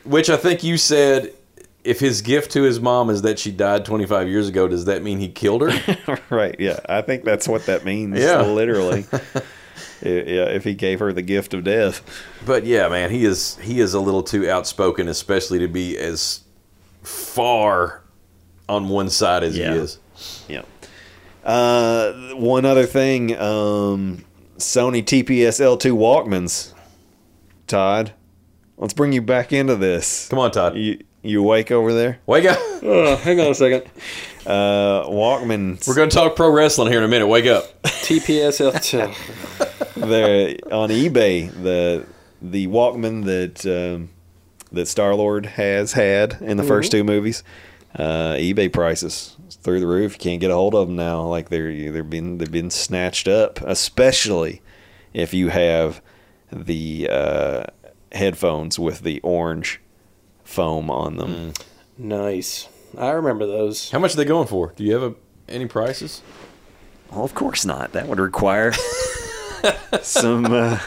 [0.03, 1.33] Which I think you said
[1.83, 5.01] if his gift to his mom is that she died 25 years ago, does that
[5.03, 6.19] mean he killed her?
[6.29, 6.55] right.
[6.59, 8.17] Yeah, I think that's what that means.
[8.19, 8.41] Yeah.
[8.43, 9.05] literally.
[10.01, 12.01] yeah, if he gave her the gift of death.
[12.45, 16.41] but yeah, man, he is he is a little too outspoken, especially to be as
[17.03, 18.03] far
[18.67, 19.73] on one side as Yeah.
[19.73, 19.99] he is.
[20.47, 20.61] Yeah.
[21.43, 24.23] Uh, one other thing, um,
[24.57, 26.73] Sony TPS L2 Walkmans.
[27.67, 28.11] Todd,
[28.77, 30.27] let's bring you back into this.
[30.29, 30.75] Come on, Todd.
[30.75, 32.19] You you awake over there?
[32.25, 32.57] Wake up.
[32.83, 33.89] oh, hang on a second.
[34.45, 35.87] Uh, Walkmans.
[35.87, 37.27] We're going to talk pro wrestling here in a minute.
[37.27, 37.81] Wake up.
[37.83, 38.73] TPSL.
[39.95, 41.51] they're on eBay.
[41.51, 42.05] The
[42.41, 44.09] the Walkman that um,
[44.71, 47.43] that Star Lord has had in the first two movies.
[47.95, 50.13] Uh, eBay prices through the roof.
[50.13, 51.23] You can't get a hold of them now.
[51.23, 54.61] Like they're they're being they've been snatched up, especially
[55.13, 56.01] if you have
[56.51, 57.63] the uh,
[58.11, 59.81] headphones with the orange
[60.49, 61.53] foam on them.
[61.97, 62.67] Nice.
[62.97, 63.91] I remember those.
[63.91, 64.73] How much are they going for?
[64.75, 65.15] Do you have a,
[65.47, 66.21] any prices?
[67.11, 67.91] Well, of course not.
[67.93, 68.71] That would require
[70.01, 70.79] some uh,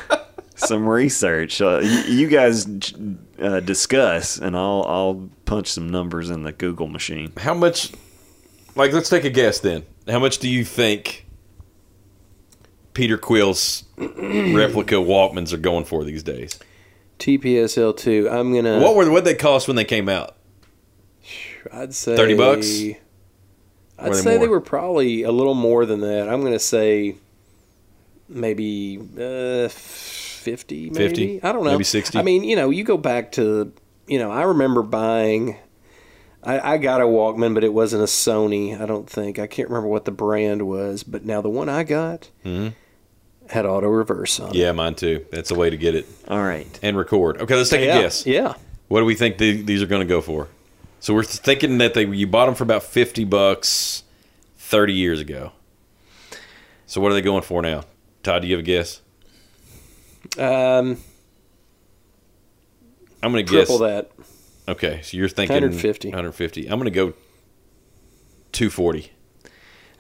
[0.57, 1.61] some research.
[1.61, 2.67] Uh, y- you guys
[3.41, 7.33] uh, discuss, and I'll I'll punch some numbers in the Google machine.
[7.37, 7.93] How much?
[8.75, 9.85] Like, let's take a guess then.
[10.09, 11.27] How much do you think
[12.95, 16.59] Peter Quill's replica Walkmans are going for these days?
[17.19, 18.29] TPSL two.
[18.31, 18.81] I'm gonna.
[18.81, 20.37] What were what they cost when they came out?
[21.73, 22.83] I'd say 30 bucks?
[23.99, 26.29] I'd they say they were probably a little more than that.
[26.29, 27.17] I'm gonna say
[28.29, 30.95] maybe uh, 50, maybe.
[30.95, 31.43] 50?
[31.43, 31.73] I don't know.
[31.73, 32.19] Maybe 60?
[32.19, 33.73] I mean, you know, you go back to,
[34.07, 35.57] you know, I remember buying.
[36.43, 38.81] I, I got a Walkman, but it wasn't a Sony.
[38.81, 39.39] I don't think.
[39.39, 42.31] I can't remember what the brand was, but now the one I got
[43.53, 44.57] had auto reverse on it.
[44.57, 45.25] Yeah, mine too.
[45.31, 46.67] That's a way to get it All right.
[46.83, 47.41] and record.
[47.41, 48.27] Okay, let's take yeah, a guess.
[48.27, 48.55] Yeah.
[48.89, 50.49] What do we think the, these are going to go for?
[51.01, 54.05] So we're thinking that they you bought them for about fifty bucks
[54.57, 55.53] thirty years ago.
[56.87, 57.85] So what are they going for now?
[58.23, 59.01] Todd, do you have a guess?
[60.39, 60.99] Um,
[63.23, 63.69] I'm going to guess.
[63.69, 64.11] triple that.
[64.69, 66.09] Okay, so you're thinking 150.
[66.09, 66.67] 150.
[66.67, 67.15] I'm going to go
[68.53, 69.12] 240.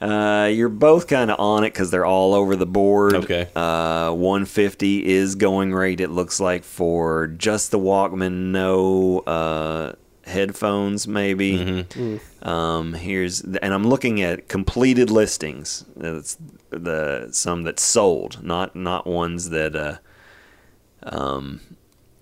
[0.02, 3.14] Uh, you're both kind of on it because they're all over the board.
[3.14, 3.48] Okay.
[3.54, 6.00] Uh, 150 is going rate.
[6.00, 9.92] It looks like for just the Walkman, no uh,
[10.24, 11.58] headphones, maybe.
[11.58, 12.48] Mm-hmm.
[12.48, 15.84] Um, here's and I'm looking at completed listings.
[15.96, 16.36] It's
[16.70, 19.98] the some that sold, not not ones that uh,
[21.04, 21.60] um,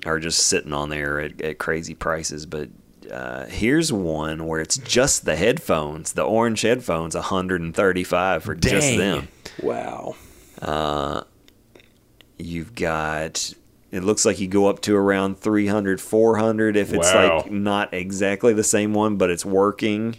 [0.05, 2.45] are just sitting on there at, at crazy prices.
[2.45, 2.69] But
[3.11, 9.29] uh, here's one where it's just the headphones, the orange headphones, 135 for just them.
[9.62, 10.14] Wow.
[12.38, 13.53] You've got.
[13.90, 17.38] It looks like you go up to around 300, 400 if it's Wow.
[17.38, 20.16] like not exactly the same one, but it's working.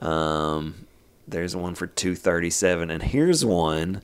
[0.00, 0.86] Um,
[1.26, 4.02] there's one for 237, and here's one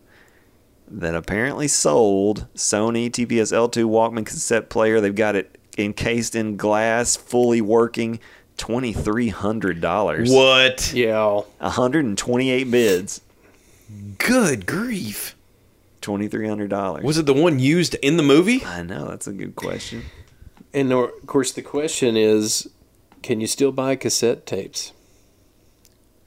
[0.89, 5.01] that apparently sold Sony TPS L2 Walkman cassette player.
[5.01, 8.21] They've got it encased in glass, fully working.
[8.57, 10.31] Twenty three hundred dollars.
[10.31, 10.93] What?
[10.95, 11.41] Yeah.
[11.59, 13.21] 128 bids.
[14.19, 15.35] Good grief.
[16.01, 17.03] Twenty three hundred dollars.
[17.03, 18.65] Was it the one used in the movie?
[18.65, 20.05] I know that's a good question.
[20.73, 22.69] And of course, the question is,
[23.23, 24.93] can you still buy cassette tapes?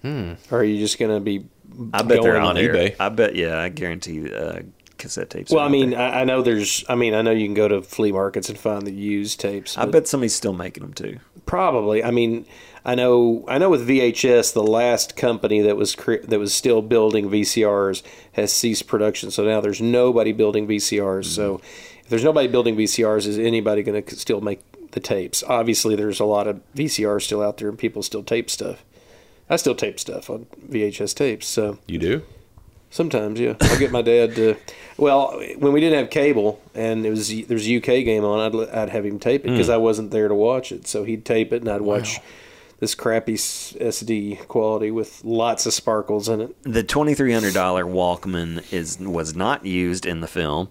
[0.01, 0.33] Hmm.
[0.51, 1.45] Or are you just going to be?
[1.93, 2.95] I bet they're going out on eBay.
[2.99, 3.35] I bet.
[3.35, 4.61] Yeah, I guarantee uh,
[4.97, 5.51] cassette tapes.
[5.51, 5.99] Well, I mean, there.
[5.99, 6.83] I, I know there's.
[6.89, 9.77] I mean, I know you can go to flea markets and find the used tapes.
[9.77, 11.19] I bet somebody's still making them too.
[11.45, 12.03] probably.
[12.03, 12.45] I mean,
[12.85, 13.45] I know.
[13.47, 18.03] I know with VHS, the last company that was cre- that was still building VCRs
[18.33, 19.31] has ceased production.
[19.31, 21.25] So now there's nobody building VCRs.
[21.25, 21.99] So mm-hmm.
[22.01, 25.43] if there's nobody building VCRs, is anybody going to still make the tapes?
[25.43, 28.83] Obviously, there's a lot of VCRs still out there, and people still tape stuff.
[29.49, 31.47] I still tape stuff on VHS tapes.
[31.47, 32.23] So You do?
[32.89, 33.55] Sometimes, yeah.
[33.61, 34.55] I'll get my dad to.
[34.99, 38.69] Well, when we didn't have cable and it was there's a UK game on, I'd
[38.75, 40.87] I'd have him tape it because I wasn't there to watch it.
[40.87, 42.19] So he'd tape it and I'd watch
[42.79, 46.55] this crappy SD quality with lots of sparkles in it.
[46.63, 50.69] The twenty three hundred dollar Walkman is was not used in the film.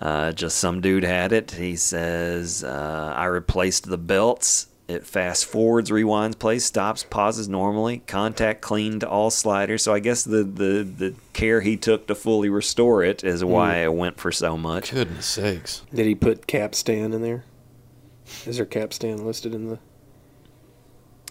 [0.00, 1.52] Uh, just some dude had it.
[1.52, 4.66] He says, uh, "I replaced the belts.
[4.90, 7.98] It fast forwards, rewinds, plays, stops, pauses normally.
[8.06, 9.82] Contact cleaned all sliders.
[9.84, 13.76] So I guess the the the care he took to fully restore it is why
[13.84, 14.92] it went for so much.
[14.92, 15.82] Goodness sakes.
[15.94, 17.44] Did he put capstan in there?
[18.46, 19.78] Is there capstan listed in the?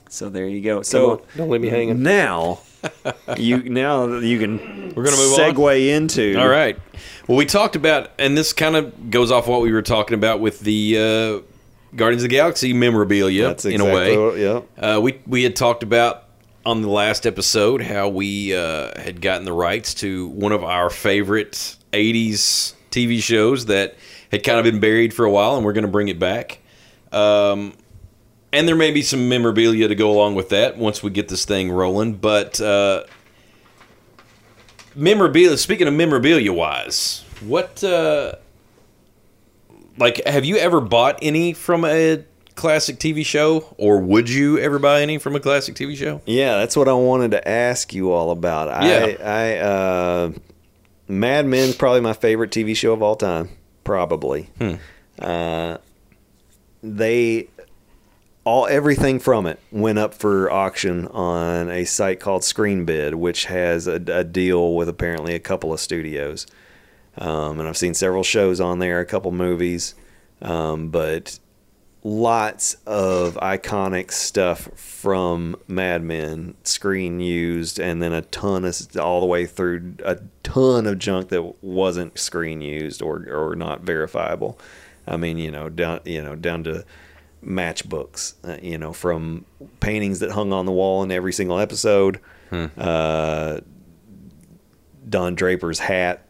[0.10, 0.78] So there you go.
[0.78, 2.02] Come So on, don't leave me hanging.
[2.02, 2.60] now
[3.38, 5.54] you now you can We're gonna move on?
[5.54, 6.80] segue into All right.
[7.28, 10.40] Well, we talked about, and this kind of goes off what we were talking about
[10.40, 11.49] with the uh,
[11.96, 14.18] Guardians of the Galaxy memorabilia, That's in exactly a way.
[14.18, 14.68] what- yep.
[14.78, 16.26] Uh, we we had talked about
[16.66, 20.90] on the last episode how we uh, had gotten the rights to one of our
[20.90, 23.96] favorite '80s TV shows that
[24.32, 26.60] had kind of been buried for a while, and we're going to bring it back.
[27.12, 27.74] Um,
[28.52, 31.46] and there may be some memorabilia to go along with that once we get this
[31.46, 32.14] thing rolling.
[32.16, 33.04] But uh,
[34.96, 35.58] memorabilia.
[35.58, 38.34] Speaking of memorabilia, wise, what uh,
[40.00, 42.24] like have you ever bought any from a
[42.56, 46.22] classic TV show, or would you ever buy any from a classic TV show?
[46.26, 48.68] Yeah, that's what I wanted to ask you all about.
[48.84, 49.16] Yeah.
[49.24, 50.32] I, I uh,
[51.08, 53.50] Mad Men's probably my favorite TV show of all time.
[53.84, 54.50] Probably.
[55.18, 55.78] Uh,
[56.84, 57.48] they
[58.44, 63.88] all everything from it went up for auction on a site called ScreenBid, which has
[63.88, 66.46] a, a deal with apparently a couple of studios.
[67.20, 69.94] Um, and I've seen several shows on there, a couple movies,
[70.42, 71.38] um, but
[72.04, 79.20] lots of iconic stuff from Mad Men screen used, and then a ton of all
[79.20, 84.58] the way through a ton of junk that wasn't screen used or or not verifiable.
[85.06, 86.86] I mean, you know, down you know down to
[87.46, 89.46] matchbooks, uh, you know, from
[89.82, 92.20] paintings that hung on the wall in every single episode.
[92.78, 93.60] Uh,
[95.08, 96.26] Don Draper's hat,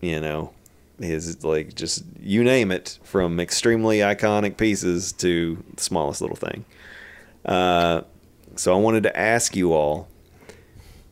[0.00, 0.52] you know,
[0.98, 6.64] his like just you name it, from extremely iconic pieces to the smallest little thing.
[7.44, 8.02] Uh,
[8.56, 10.08] so I wanted to ask you all: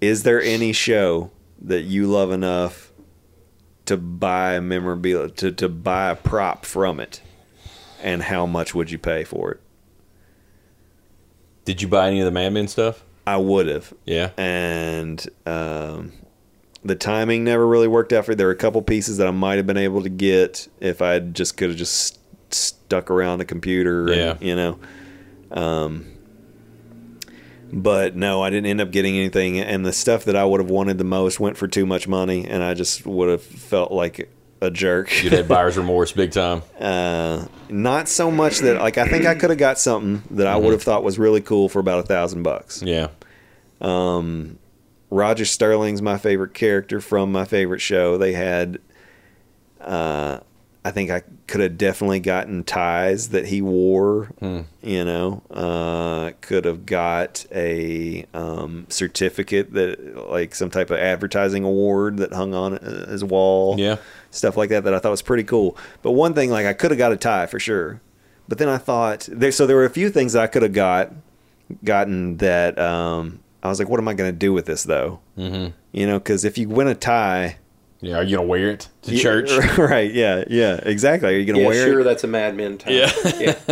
[0.00, 1.30] Is there any show
[1.62, 2.92] that you love enough
[3.86, 7.22] to buy memorabilia to to buy a prop from it,
[8.02, 9.60] and how much would you pay for it?
[11.64, 13.04] Did you buy any of the Mad Men stuff?
[13.26, 13.92] I would have.
[14.06, 14.30] Yeah.
[14.38, 16.12] and um,
[16.84, 18.32] the timing never really worked out for.
[18.32, 18.36] me.
[18.36, 21.18] There were a couple pieces that I might have been able to get if I
[21.18, 22.18] just could have just
[22.52, 24.10] stuck around the computer.
[24.32, 24.78] and, you know.
[25.50, 26.06] Um,
[27.72, 30.70] but no, I didn't end up getting anything, and the stuff that I would have
[30.70, 34.30] wanted the most went for too much money, and I just would have felt like
[34.60, 35.22] a jerk.
[35.22, 36.62] You had buyer's remorse big time.
[36.80, 40.56] Uh, not so much that like I think I could have got something that I
[40.56, 42.82] would have thought was really cool for about a thousand bucks.
[42.82, 43.08] Yeah.
[45.10, 48.18] Roger Sterling's my favorite character from my favorite show.
[48.18, 48.78] They had,
[49.80, 50.40] uh,
[50.84, 54.30] I think I could have definitely gotten ties that he wore.
[54.82, 61.64] You know, uh, could have got a um, certificate that, like, some type of advertising
[61.64, 62.72] award that hung on
[63.08, 63.78] his wall.
[63.78, 63.96] Yeah.
[64.30, 65.76] stuff like that that I thought was pretty cool.
[66.02, 68.00] But one thing, like, I could have got a tie for sure.
[68.46, 71.12] But then I thought there, so there were a few things I could have got
[71.84, 75.20] gotten that um, I was like, what am I going to do with this though?
[75.36, 75.72] Mm-hmm.
[75.92, 77.56] You know, because if you win a tie,
[78.00, 78.18] Yeah.
[78.18, 79.50] Are you gonna wear it to you- church?
[79.78, 80.12] right?
[80.14, 81.28] Yeah, yeah, exactly.
[81.34, 82.04] Are you going to Yeah, wear sure, it?
[82.04, 82.92] that's a Mad Men time.
[82.94, 83.10] Yeah.
[83.40, 83.52] yeah.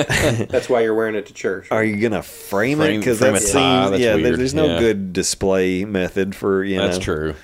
[0.51, 1.69] That's why you're wearing it to church.
[1.71, 2.99] Are you going to frame, it?
[2.99, 4.15] Because frame that a seems tie, that's yeah.
[4.17, 4.39] weird.
[4.41, 4.79] There's no Yeah.
[4.81, 7.35] good display method for you Know, That's true.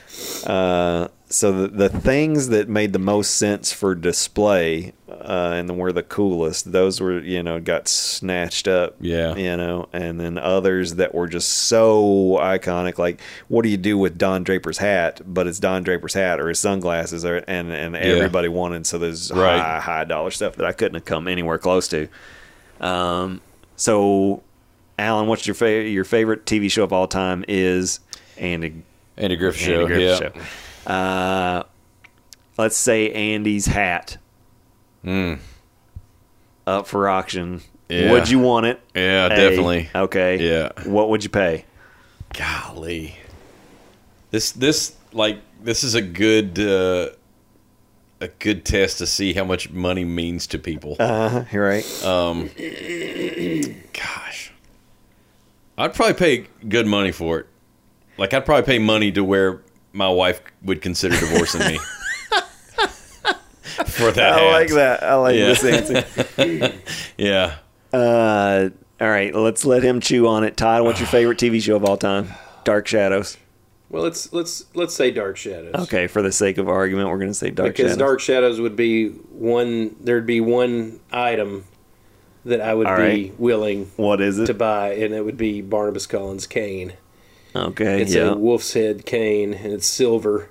[0.45, 5.92] Uh, so the the things that made the most sense for display uh, and were
[5.92, 8.97] the coolest, those were you know got snatched up.
[9.01, 9.35] Yeah.
[9.35, 12.99] you know, and then others that were just so iconic.
[12.99, 15.21] Like, what do you do with Don Draper's hat?
[15.27, 18.87] But it's Don Draper's hat or his sunglasses, or and and everybody wanted.
[18.87, 19.59] So there's Right.
[19.59, 22.09] high high dollar stuff that I couldn't have come anywhere close to.
[22.81, 23.40] Um,
[23.77, 24.42] so.
[24.99, 27.45] Alan, what's your favorite your favorite TV show of all time?
[27.49, 27.99] Is
[28.37, 28.83] Andy
[29.16, 29.87] Andy Griffith Andy show.
[29.87, 30.40] Griffith yeah.
[30.40, 30.47] show.
[30.87, 31.62] Uh,
[32.59, 34.18] let's say Andy's hat
[36.66, 37.62] up for auction.
[37.88, 38.12] Yeah.
[38.12, 38.81] Would you want it?
[38.95, 39.90] Yeah, A, definitely.
[39.95, 40.38] Okay.
[40.38, 40.71] Yeah.
[40.85, 41.64] What would you pay?
[42.33, 43.16] Golly.
[44.31, 47.11] This this like this is a good uh
[48.21, 50.97] a good test to see how much money means to people.
[50.99, 52.05] Uh, you're right.
[52.05, 52.49] Um,
[53.92, 54.53] Gosh.
[55.77, 57.47] I'd probably pay good money for it.
[58.16, 59.62] Like I'd probably pay money to where
[59.93, 61.79] my wife would consider divorcing me.
[63.87, 64.33] for that.
[64.35, 64.53] I hat.
[64.53, 65.03] like that.
[65.03, 65.47] I like Yeah.
[65.55, 66.73] this answer.
[67.19, 67.57] Yeah.
[67.93, 70.57] Uh, all right, let's let him chew on it.
[70.57, 72.29] Todd, what's your favorite TV show of all time?
[72.65, 73.37] Dark Shadows.
[73.91, 75.75] Well, let's let's let's say Dark Shadows.
[75.75, 77.99] Okay, for the sake of argument, we're going to say Dark because Shadows.
[77.99, 79.95] Dark Shadows would be one.
[80.01, 81.65] There'd be one item
[82.47, 85.61] that I would All be willing what is it to buy, and it would be
[85.61, 86.95] Barnabas Collins' cane.
[87.55, 88.31] Okay, It's yeah.
[88.33, 90.49] a wolf's head cane, and it's silver.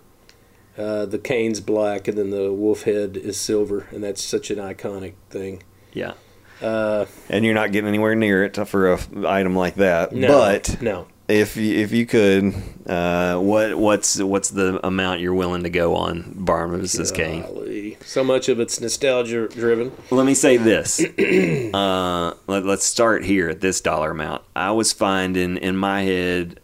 [0.77, 4.57] Uh, the cane's black, and then the wolf head is silver, and that's such an
[4.57, 5.63] iconic thing.
[5.93, 6.13] yeah.
[6.61, 10.11] Uh, And you're not getting anywhere near it for a f- item like that.
[10.13, 12.53] no, But no, if you, if you could,
[12.85, 17.97] uh, what what's what's the amount you're willing to go on Barnabas's cane?
[18.05, 19.91] So much of it's nostalgia driven.
[20.11, 20.99] Let me say this.
[21.73, 24.43] uh, let, let's start here at this dollar amount.
[24.55, 26.59] I was finding in my head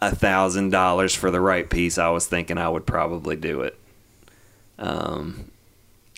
[0.00, 1.98] a thousand dollars for the right piece.
[1.98, 3.78] I was thinking I would probably do it.
[4.78, 5.50] Um,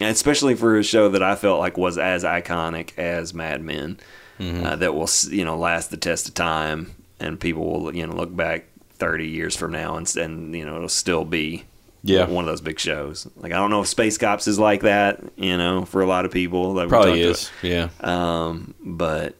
[0.00, 3.98] and especially for a show that I felt like was as iconic as Mad Men,
[4.40, 8.14] uh, that will you know last the test of time, and people will you know
[8.14, 8.64] look back
[8.94, 11.64] thirty years from now and and you know it'll still be
[12.02, 12.26] Yeah.
[12.26, 13.28] one of those big shows.
[13.36, 16.24] Like I don't know if Space Cops is like that, you know, for a lot
[16.24, 16.74] of people.
[16.74, 17.50] That Probably is.
[17.62, 17.88] Yeah.
[18.00, 19.34] Um, but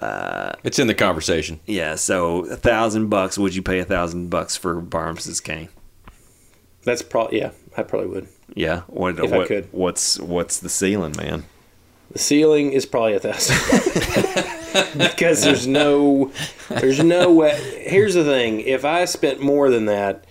[0.00, 1.60] Uh, it's in the conversation.
[1.66, 3.38] yeah, so a thousand bucks.
[3.38, 5.68] Would you pay a thousand bucks for Barnabas's cane?
[6.84, 7.50] That's probably yeah.
[7.76, 8.28] I probably would.
[8.54, 8.80] Yeah.
[8.88, 9.68] What, If I could.
[9.72, 11.44] What's what's the ceiling, man?
[12.10, 13.56] The ceiling is probably a thousand
[14.98, 16.30] because there's no,
[16.68, 17.84] there's no way.
[17.86, 20.26] Here's the thing: if I spent more than that,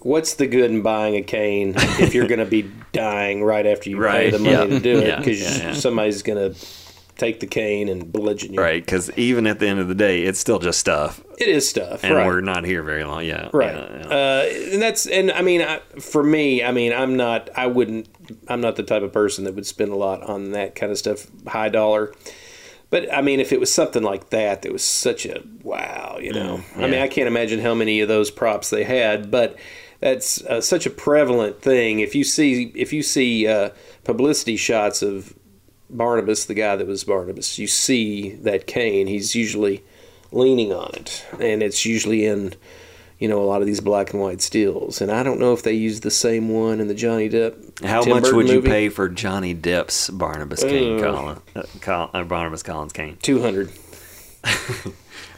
[0.00, 3.90] what's the good in buying a cane if you're going to be dying right after
[3.90, 5.06] you pay the money yeah, to do it?
[5.08, 5.72] yeah, Because yeah, yeah.
[5.74, 6.58] somebody's going to
[7.18, 8.60] take the cane and bludgeon you.
[8.60, 11.68] Right, because even at the end of the day, it's still just stuff, It is
[11.68, 12.02] stuff.
[12.04, 12.26] and right.
[12.26, 13.24] we're not here very long.
[13.24, 13.74] Yeah, Right.
[13.74, 14.06] yeah, yeah.
[14.06, 17.50] Uh, and that's and I mean, I, for me, I mean, I'm not.
[17.54, 18.08] I wouldn't.
[18.48, 20.96] I'm not the type of person that would spend a lot on that kind of
[20.98, 22.14] stuff, high dollar.
[22.90, 26.32] But I mean, if it was something like that, that was such a wow, you
[26.32, 26.60] know.
[26.76, 26.94] I mean.
[26.94, 29.58] I can't imagine how many of those props they had, but
[30.00, 32.00] that's uh, such a prevalent thing.
[32.00, 33.70] If you see, if you see uh,
[34.04, 35.34] publicity shots of
[35.90, 39.06] Barnabas, the guy that was Barnabas, you see that cane.
[39.06, 39.82] He's usually
[40.32, 42.52] leaning on it, and it's usually in,
[43.18, 45.00] you know, a lot of these black and white stills.
[45.00, 47.84] And I don't know if they use the same one in the Johnny Depp.
[47.84, 48.68] How Tim much Burton would you movie.
[48.68, 51.02] pay for Johnny Depp's Barnabas Kane, Uh.
[51.12, 53.16] Colin, uh, Col- uh, Barnabas Collins cane?
[53.22, 53.70] Two hundred.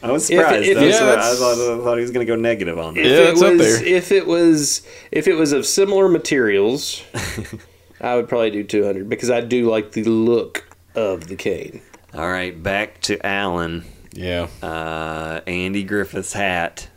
[0.02, 0.66] I was If it- surprised.
[0.68, 2.94] if That's it's- what- I, thought, I thought he was going to go negative on
[2.94, 3.00] that.
[3.00, 3.86] If Yeah, it it's up was, there.
[3.86, 4.82] if it was,
[5.12, 7.02] if it was of similar materials,
[8.00, 11.82] I would probably do two hundred because I do like the look of the cane.
[12.14, 13.84] All right, back to Alan.
[14.12, 14.48] Yeah.
[14.62, 16.88] Uh, Andy Griffith's hat.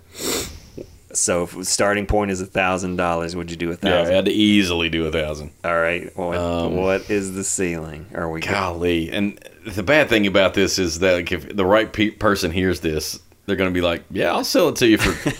[1.14, 3.90] So if starting point is a thousand dollars, would you do a thousand?
[3.90, 4.16] Yeah, I thousand?
[4.16, 5.52] had to easily do a thousand.
[5.64, 6.10] All right.
[6.18, 8.08] What, Um, what is the ceiling?
[8.16, 8.42] Are we?
[8.42, 9.38] Golly, and
[9.68, 13.20] the bad thing about this is that like, if the right pe- person hears this,
[13.46, 15.34] they're going to be like, "Yeah, I'll sell it to you for,"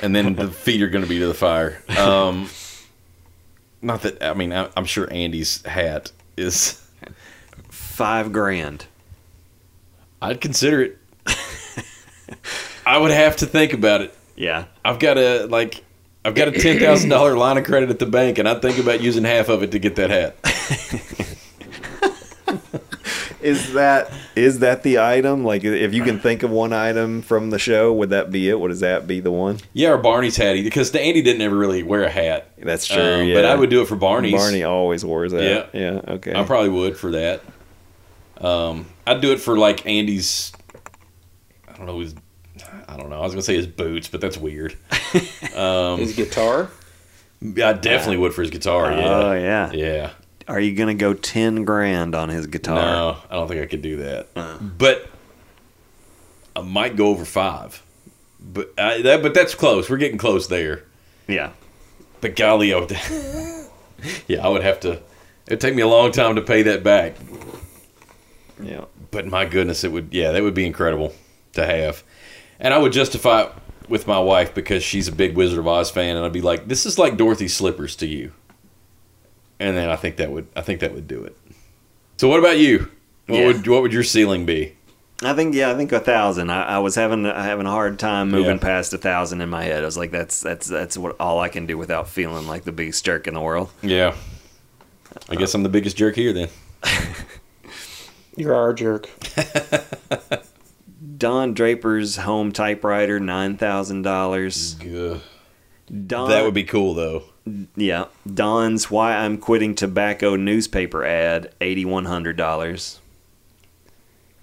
[0.02, 1.82] and then the feet are going to be to the fire.
[1.98, 2.48] Um,
[3.82, 6.84] not that I mean, I, I'm sure Andy's hat is.
[7.70, 8.86] Five grand.
[10.22, 10.98] I'd consider it.
[12.86, 14.14] I would have to think about it.
[14.36, 14.64] Yeah.
[14.84, 15.84] I've got a like.
[16.24, 18.78] I've got a ten thousand dollar line of credit at the bank, and I'd think
[18.78, 20.36] about using half of it to get that hat.
[23.40, 25.44] Is that is that the item?
[25.44, 28.58] Like, if you can think of one item from the show, would that be it?
[28.58, 29.58] Would does that be the one?
[29.72, 32.50] Yeah, or Barney's hat, because the Andy didn't ever really wear a hat.
[32.58, 33.00] That's true.
[33.02, 33.34] Um, yeah.
[33.34, 34.32] But I would do it for Barney's.
[34.34, 35.70] Barney always wears that.
[35.72, 35.80] Yeah.
[35.80, 36.14] Yeah.
[36.14, 36.34] Okay.
[36.34, 37.42] I probably would for that.
[38.40, 40.52] Um, I'd do it for like Andy's.
[41.68, 42.14] I don't know his.
[42.88, 43.18] I don't know.
[43.18, 44.76] I was gonna say his boots, but that's weird.
[45.56, 46.70] Um, His guitar.
[47.42, 48.92] I definitely would for his guitar.
[48.92, 49.08] Yeah.
[49.08, 49.72] Oh yeah.
[49.72, 50.10] Yeah.
[50.48, 52.76] Are you gonna go ten grand on his guitar?
[52.76, 54.28] No, I don't think I could do that.
[54.34, 54.58] Uh.
[54.58, 55.08] But
[56.56, 57.82] I might go over five.
[58.40, 59.90] But I, that, but that's close.
[59.90, 60.84] We're getting close there.
[61.26, 61.50] Yeah.
[62.20, 62.70] But golly,
[64.26, 65.00] yeah, I would have to.
[65.46, 67.16] It'd take me a long time to pay that back.
[68.60, 68.86] Yeah.
[69.10, 70.12] But my goodness, it would.
[70.12, 71.14] Yeah, that would be incredible
[71.52, 72.02] to have.
[72.58, 73.52] And I would justify it
[73.88, 76.68] with my wife because she's a big Wizard of Oz fan, and I'd be like,
[76.68, 78.32] "This is like Dorothy's slippers to you."
[79.60, 80.46] And then I think that would.
[80.54, 81.36] I think that would do it.
[82.18, 82.90] So what about you?
[83.26, 83.46] What Yeah.
[83.48, 84.74] would what would your ceiling be?
[85.22, 86.50] I think yeah, I think a thousand.
[86.50, 88.62] I, I was having I having a hard time moving Yeah.
[88.62, 89.82] past a thousand in my head.
[89.82, 92.72] I was like, that's that's that's what all I can do without feeling like the
[92.72, 93.70] biggest jerk in the world.
[93.82, 94.14] Yeah.
[95.28, 96.48] I guess I'm the biggest jerk here then.
[98.36, 99.08] You're our jerk.
[101.16, 104.74] Don Draper's home typewriter, nine thousand dollars.
[104.74, 105.20] Don,
[106.28, 107.24] That would be cool though.
[107.76, 108.06] Yeah.
[108.32, 113.00] Don's "Why I'm Quitting Tobacco" newspaper ad, eighty one hundred dollars.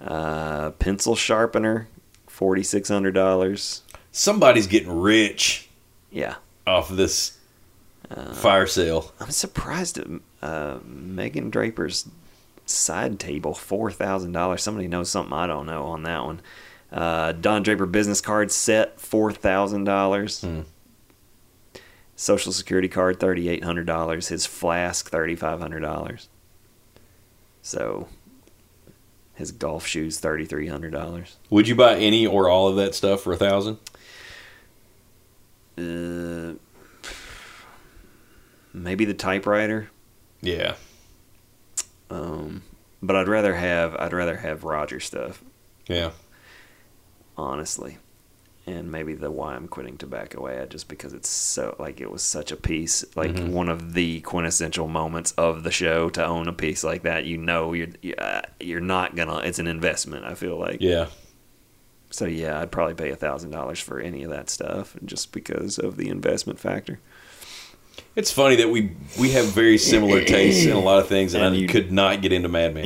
[0.00, 1.88] Uh, pencil sharpener,
[2.26, 3.82] forty six hundred dollars.
[4.12, 5.68] Somebody's getting rich
[6.10, 7.38] Yeah, off of this
[8.34, 9.12] fire sale.
[9.20, 10.06] I'm surprised at
[10.42, 12.08] uh, Megan Draper's
[12.66, 14.62] side table, four thousand dollars.
[14.62, 16.40] Somebody knows something I don't know on that one.
[16.92, 20.44] Uh, Don Draper business card set, four thousand dollars.
[22.18, 24.28] Social security card, thirty eight hundred dollars.
[24.28, 26.28] His flask, thirty five hundred dollars.
[27.60, 28.08] So,
[29.34, 31.36] his golf shoes, thirty three hundred dollars.
[31.50, 33.78] Would you buy any or all of that stuff for a thousand?
[35.76, 36.54] Uh,
[38.72, 39.90] maybe the typewriter.
[40.40, 40.76] Yeah.
[42.08, 42.62] Um,
[43.02, 45.42] but I'd rather have I'd rather have Roger stuff.
[45.86, 46.12] Yeah.
[47.36, 47.98] honestly.
[48.68, 52.22] And maybe the why I'm quitting tobacco ad just because it's so like it was
[52.22, 56.52] such a piece, like one of the quintessential moments of the show to own a
[56.52, 57.26] piece like that.
[57.26, 57.86] You know, you're
[58.18, 59.38] uh, you're not gonna.
[59.38, 60.24] It's an investment.
[60.24, 60.78] I feel like.
[60.80, 61.06] Yeah.
[62.10, 65.78] So yeah, I'd probably pay a thousand dollars for any of that stuff, just because
[65.78, 66.98] of the investment factor.
[68.16, 71.44] It's funny that we we have very similar tastes in a lot of things, and,
[71.44, 72.84] And I you- could not get into Mad Men.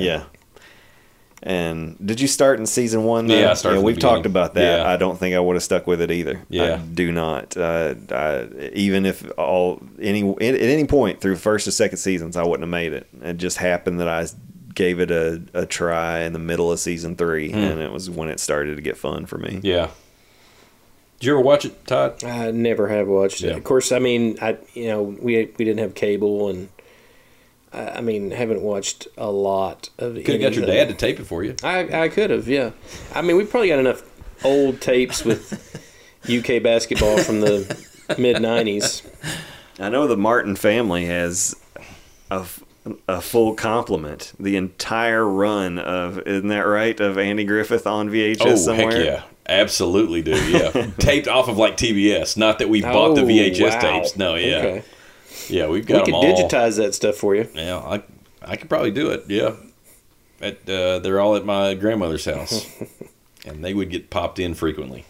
[1.43, 3.27] And did you start in season one?
[3.27, 3.39] though?
[3.39, 4.79] Yeah, I started from the we've talked about that.
[4.81, 4.87] Yeah.
[4.91, 6.43] I don't think I would have stuck with it either.
[6.51, 6.75] Yeah.
[6.75, 7.57] I do not.
[7.57, 12.43] Uh, I, even if all any at any point through first or second seasons, I
[12.43, 13.07] wouldn't have made it.
[13.23, 14.27] It just happened that I
[14.75, 18.29] gave it a, a try in the middle of season three, and it was when
[18.29, 19.61] it started to get fun for me.
[19.63, 19.89] Yeah.
[21.19, 22.23] Did you ever watch it, Todd?
[22.25, 23.51] I never have watched Yeah.
[23.53, 23.57] it.
[23.59, 26.69] Of course, I mean, I you know we we didn't have cable, and
[27.73, 30.15] I, I mean haven't watched a lot of.
[30.15, 31.55] Could have got your dad to tape it for you.
[31.63, 32.71] I I could have, yeah.
[33.15, 34.03] I mean, we probably got enough
[34.45, 35.53] old tapes with
[36.31, 37.59] UK basketball from the
[38.19, 39.07] mid '90s.
[39.79, 41.57] I know the Martin family has
[42.31, 44.33] a full complement.
[44.39, 48.91] The entire run of isn't that right of Andy Griffith on VHS Oh somewhere.
[48.93, 50.33] heck yeah, absolutely do.
[50.51, 52.37] Yeah, taped off of like TBS.
[52.37, 53.81] Not that we bought the Oh, VHS wow.
[53.81, 54.17] tapes.
[54.17, 54.83] No, yeah, Okay.
[55.49, 56.25] Yeah, we've We got could them all.
[56.25, 57.49] digitize that stuff for you.
[57.55, 58.03] Yeah, I
[58.43, 59.25] I could probably do it.
[59.29, 59.55] Yeah,
[60.41, 62.67] at uh, they're all at my grandmother's house,
[63.47, 65.05] and they would get popped in frequently.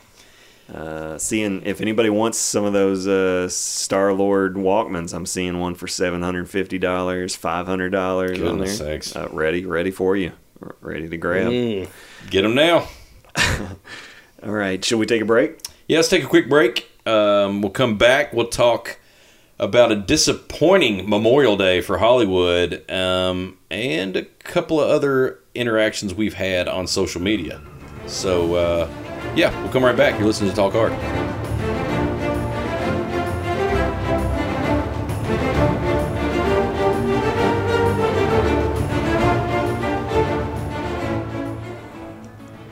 [0.73, 5.75] Uh, seeing if anybody wants some of those uh, Star Lord Walkmans, I'm seeing one
[5.75, 8.69] for seven hundred fifty dollars, five hundred dollars on there.
[8.69, 9.17] Sakes.
[9.17, 10.31] Uh, ready, ready for you,
[10.63, 11.49] R- ready to grab.
[11.49, 11.89] Mm.
[12.31, 12.87] Get them now.
[14.45, 15.59] All right, should we take a break?
[15.89, 16.89] Yeah, let's take a quick break.
[17.05, 18.33] Um, we'll come back.
[18.33, 19.00] We'll talk
[19.61, 26.35] about a disappointing Memorial Day for Hollywood um, and a couple of other interactions we've
[26.35, 27.61] had on social media.
[28.07, 28.91] So, uh,
[29.37, 30.19] yeah, we'll come right back.
[30.19, 30.93] You're listening to Talk Hard.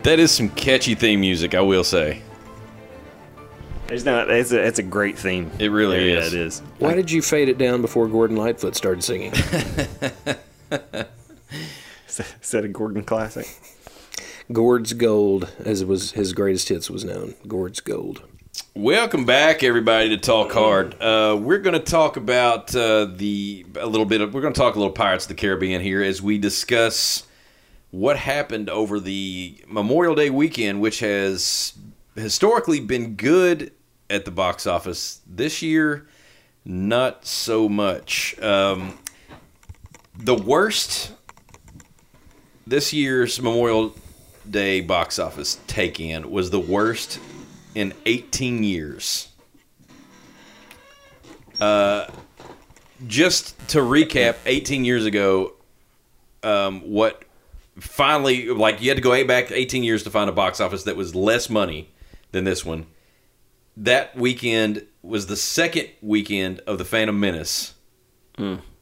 [0.04, 2.22] That is some catchy theme music, I will say.
[3.88, 4.30] There's not.
[4.30, 5.50] It's a, it's a great theme.
[5.58, 6.34] It really yeah, is.
[6.34, 6.60] It is.
[6.78, 9.32] Why did you fade it down before Gordon Lightfoot started singing?
[12.42, 13.48] Is that a Gordon classic?
[14.52, 17.34] Gord's Gold, as it was his greatest hits was known.
[17.46, 18.22] Gord's Gold.
[18.74, 21.00] Welcome back, everybody, to Talk Hard.
[21.00, 24.20] Uh, we're going to talk about uh, the a little bit.
[24.20, 27.26] Of, we're going to talk a little Pirates of the Caribbean here as we discuss
[27.90, 31.72] what happened over the Memorial Day weekend, which has
[32.14, 33.72] historically been good
[34.10, 35.20] at the box office.
[35.26, 36.08] This year,
[36.64, 38.38] not so much.
[38.40, 38.98] Um,
[40.16, 41.12] the worst
[42.66, 43.94] this year's Memorial
[44.48, 47.18] Day box office take in was the worst
[47.74, 49.28] in 18 years.
[51.60, 52.06] Uh,
[53.06, 55.54] just to recap, 18 years ago,
[56.42, 57.24] um, what
[57.78, 60.96] finally, like, you had to go back 18 years to find a box office that
[60.96, 61.88] was less money
[62.32, 62.86] than this one.
[63.78, 67.74] That weekend was the second weekend of The Phantom Menace,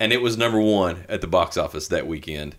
[0.01, 2.57] and it was number one at the box office that weekend.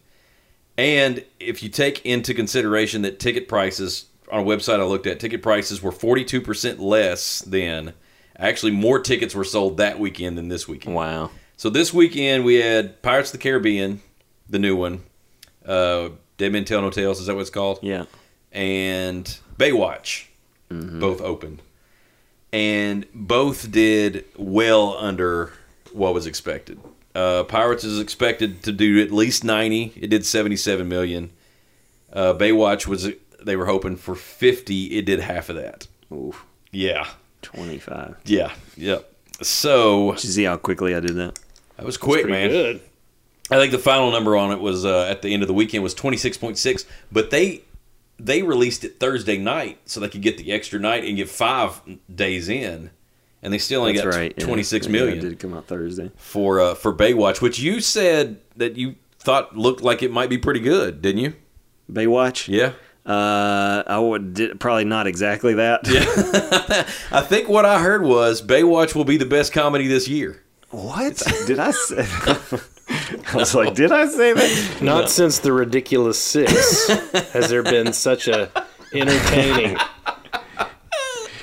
[0.77, 5.19] And if you take into consideration that ticket prices on a website I looked at,
[5.19, 7.93] ticket prices were 42% less than
[8.39, 10.95] Actually, more tickets were sold that weekend than this weekend.
[10.95, 11.31] Wow.
[11.55, 14.01] So this weekend we had Pirates of the Caribbean,
[14.47, 15.03] the new one,
[15.65, 17.79] uh, Dead Men Tell No Tales, is that what it's called?
[17.81, 18.05] Yeah.
[18.51, 19.25] And
[19.57, 20.27] Baywatch,
[20.69, 21.61] both opened.
[22.53, 25.51] And both did well under
[25.91, 26.79] what was expected.
[27.13, 29.93] Uh, Pirates is expected to do at least 90.
[29.95, 31.31] It did 77 million.
[32.13, 33.09] Uh, Baywatch was
[33.41, 34.97] they were hoping for 50.
[34.97, 35.87] It did half of that.
[36.11, 36.45] Oof.
[36.71, 37.07] Yeah.
[37.41, 38.17] 25.
[38.25, 38.53] Yeah.
[38.77, 39.11] Yep.
[39.41, 41.39] So Did you see how quickly I did that?
[41.75, 42.49] that was quick, Pretty man.
[42.49, 42.81] good.
[43.51, 45.83] I think the final number on it was uh, at the end of the weekend
[45.83, 47.61] was 26.6, but they
[48.19, 51.81] they released it Thursday night so they could get the extra night and get 5
[52.13, 52.89] days in.
[53.43, 54.37] And they still only That's got right.
[54.39, 56.11] twenty six Yeah, million It did come out Thursday.
[56.17, 60.39] for uh, for Baywatch, which you said that you thought looked like it might be
[60.39, 61.33] pretty good, didn't you?
[61.89, 62.47] Baywatch?
[62.47, 62.73] Yeah.
[63.09, 65.87] Uh, I would did, probably not exactly that.
[65.87, 66.83] Yeah.
[67.17, 70.41] I think what I heard was Baywatch will be the best comedy this year.
[70.71, 72.05] What did I say?
[73.33, 74.79] I was like, did I say that?
[74.81, 76.87] Not since the ridiculous six
[77.31, 78.51] has there been such a
[78.93, 79.77] entertaining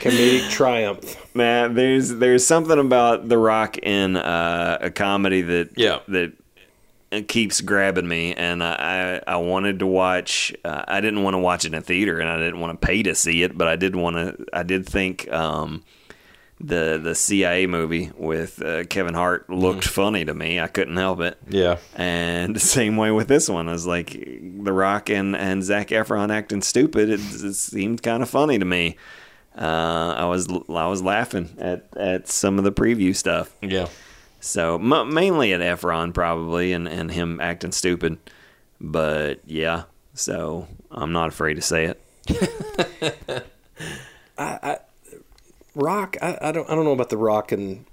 [0.00, 1.16] comedic triumph.
[1.34, 5.98] Man, there's there's something about The Rock in uh, a comedy that Yeah.
[6.08, 6.32] that
[7.28, 10.52] keeps grabbing me, and I I, I wanted to watch.
[10.64, 12.86] Uh, I didn't want to watch it in a theater, and I didn't want to
[12.86, 14.44] pay to see it, but I did want to.
[14.52, 15.84] I did think um,
[16.66, 20.60] the the CIA movie with uh, Kevin Hart looked funny to me.
[20.60, 21.36] I couldn't help it.
[21.48, 21.78] Yeah.
[21.94, 25.88] And the same way with this one, I was like, The Rock and, and Zac
[25.88, 27.10] Efron acting stupid.
[27.10, 28.96] It, it seemed kind of funny to me.
[29.56, 33.54] Uh, I was I was laughing at, at some of the preview stuff.
[33.60, 33.88] Yeah.
[34.40, 38.18] So m- mainly at Efron probably and, and him acting stupid.
[38.80, 39.84] But yeah,
[40.14, 42.00] so I'm not afraid to say it.
[45.75, 47.85] Rock, I, I don't I don't know about the Rock and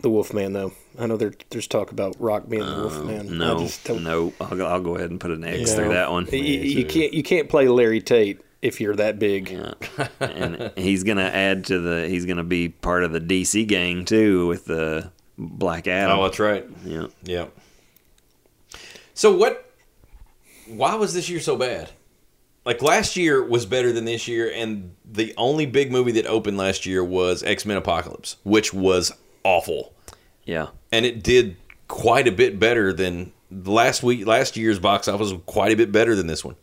[0.00, 0.72] the Wolfman though.
[0.98, 3.28] I know there, there's talk about Rock being the um, Wolfman.
[3.42, 5.66] I No, just don't- no, I'll, go- I'll go ahead and put an X you
[5.66, 6.26] through that one.
[6.30, 9.50] You, you can't you can't play Larry Tate if you're that big.
[9.50, 9.74] Yeah.
[10.20, 12.08] and he's gonna add to the.
[12.08, 16.18] He's gonna be part of the DC gang too with the Black Adam.
[16.18, 16.66] Oh, that's right.
[16.84, 17.06] yeah.
[17.22, 17.46] Yeah.
[19.14, 19.70] So what?
[20.66, 21.90] Why was this year so bad?
[22.64, 26.56] Like last year was better than this year, and the only big movie that opened
[26.56, 29.12] last year was X Men Apocalypse, which was
[29.44, 29.92] awful,
[30.46, 30.68] Yeah.
[30.90, 31.56] and it did
[31.88, 34.26] quite a bit better than last week.
[34.26, 36.56] Last year's box office was quite a bit better than this one.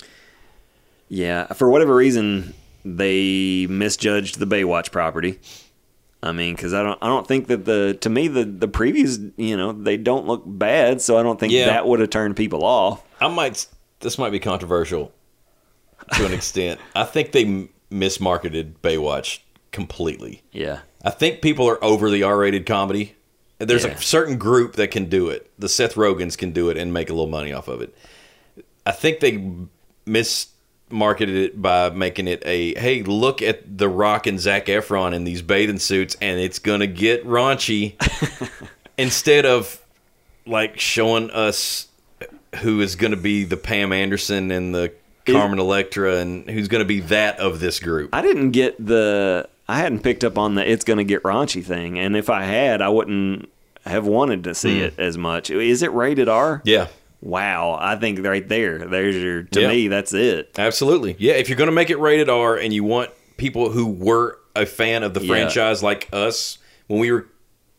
[1.07, 5.39] Yeah, for whatever reason, they misjudged the Baywatch property.
[6.23, 9.31] I mean, because I don't, I don't think that the to me the the previews,
[9.37, 11.65] you know, they don't look bad, so I don't think Yeah.
[11.67, 13.03] that would have turned people off.
[13.19, 13.67] I might.
[13.99, 15.11] This might be controversial
[16.13, 16.79] to an extent.
[16.95, 19.39] I think they mismarketed Baywatch
[19.71, 20.41] completely.
[20.51, 23.15] Yeah, I think people are over the R-rated comedy.
[23.59, 23.91] There's Yeah.
[23.91, 25.49] a certain group that can do it.
[25.59, 27.95] The Seth Rogens can do it and make a little money off of it.
[28.85, 29.33] I think they
[30.07, 35.23] mismarketed it by making it a hey, look at The Rock and Zac Efron in
[35.23, 37.95] these bathing suits, and it's gonna get raunchy.
[38.97, 39.79] Instead of
[40.45, 41.87] like showing us
[42.57, 44.91] who is gonna be the Pam Anderson and the
[45.31, 48.09] Carmen Electra, and who's gonna be that of this group.
[48.13, 51.99] I didn't get the, I hadn't picked up on the it's gonna get raunchy thing,
[51.99, 53.49] and if I had, I wouldn't
[53.85, 54.85] have wanted to see hmm.
[54.85, 55.49] it as much.
[55.49, 56.61] Is it rated R?
[56.65, 56.87] Yeah.
[57.21, 59.67] Wow, I think right there, there's your to Yeah.
[59.67, 60.57] me, that's it.
[60.57, 61.15] Absolutely.
[61.19, 64.39] Yeah, if you're going to make it rated R and you want people who were
[64.55, 65.27] a fan of the Yeah.
[65.27, 66.57] franchise like us
[66.87, 67.27] when we were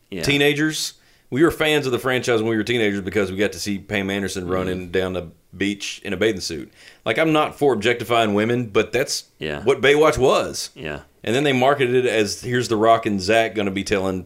[0.09, 0.23] Yeah.
[0.23, 0.93] teenagers,
[1.29, 3.79] we were fans of the franchise when we were teenagers because we got to see
[3.79, 4.53] Pam Anderson mm-hmm.
[4.53, 6.71] running down the beach in a bathing suit.
[7.05, 9.63] Like I'm not for objectifying women, but that's Yeah.
[9.63, 10.69] what Baywatch was.
[10.75, 11.01] Yeah.
[11.23, 14.25] And then they marketed it as here's the Rock and Zach going to be telling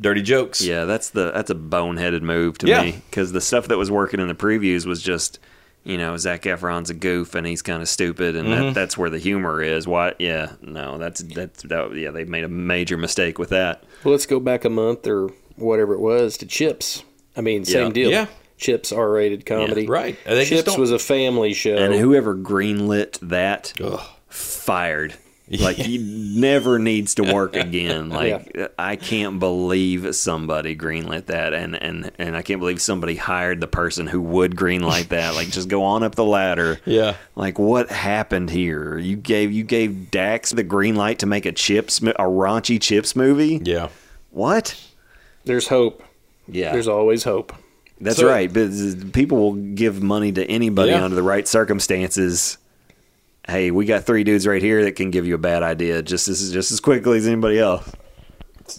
[0.00, 0.60] dirty jokes.
[0.60, 2.82] Yeah, that's the that's a boneheaded move to Yeah.
[2.82, 5.38] me because the stuff that was working in the previews was just,
[5.84, 8.64] you know, Zac Efron's a goof and he's kind of stupid, and Mm-hmm.
[8.66, 9.86] that, that's where the humor is.
[9.86, 10.14] Why?
[10.18, 13.84] Yeah, no, that's that's that, yeah, they made a major mistake with that.
[14.04, 17.02] Well, let's go back a month or whatever it was to Chips.
[17.36, 17.92] I mean, same Yeah.
[17.92, 18.10] deal.
[18.10, 18.26] Yeah.
[18.58, 19.86] Chips R-rated comedy.
[19.86, 20.18] right.
[20.26, 21.76] They Chips was a family show.
[21.76, 24.00] And whoever greenlit that, Ugh.
[24.28, 25.14] fired.
[25.50, 25.96] Like he
[26.38, 28.10] never needs to work again.
[28.18, 33.62] Like I can't believe somebody greenlit that, and and and I can't believe somebody hired
[33.62, 35.34] the person who would greenlight that.
[35.34, 36.78] Like just go on up the ladder.
[36.84, 37.16] Yeah.
[37.34, 38.98] Like what happened here?
[38.98, 43.16] You gave you gave Dax the green light to make a chips a raunchy chips
[43.16, 43.58] movie.
[43.64, 43.88] Yeah.
[44.30, 44.78] What?
[45.46, 46.02] There's hope.
[46.46, 47.54] Yeah, There's always hope.
[48.00, 48.52] That's So- right.
[48.52, 51.04] But people will give money to anybody Yeah.
[51.04, 52.58] under the right circumstances.
[53.46, 56.28] Hey, we got three dudes right here that can give you a bad idea just
[56.28, 57.90] as just as quickly as anybody else.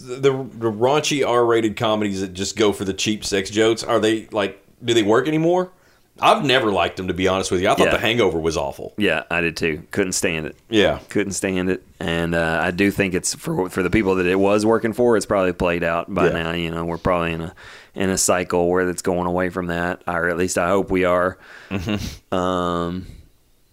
[0.00, 4.28] the, the raunchy R-rated comedies that just go for the cheap sex jokes are they
[4.30, 5.72] like do they work anymore?
[6.20, 7.68] I've never liked them to be honest with you.
[7.68, 7.92] I thought Yeah.
[7.92, 8.92] The Hangover was awful.
[8.96, 9.82] Yeah, I did too.
[9.90, 10.56] Couldn't stand it.
[10.68, 14.26] Yeah, Couldn't stand it, and uh, I do think it's for for the people that
[14.26, 15.16] it was working for.
[15.16, 16.42] It's probably played out by Yeah.
[16.42, 16.52] now.
[16.52, 17.54] You know, we're probably in a
[17.94, 21.04] in a cycle where it's going away from that, or at least I hope we
[21.04, 21.38] are.
[21.70, 22.34] Mm-hmm.
[22.34, 23.06] Um.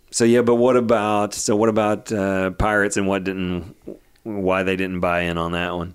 [0.10, 3.76] So yeah, but what about so what about uh, pirates and what didn't
[4.24, 5.94] why they didn't buy in on that one?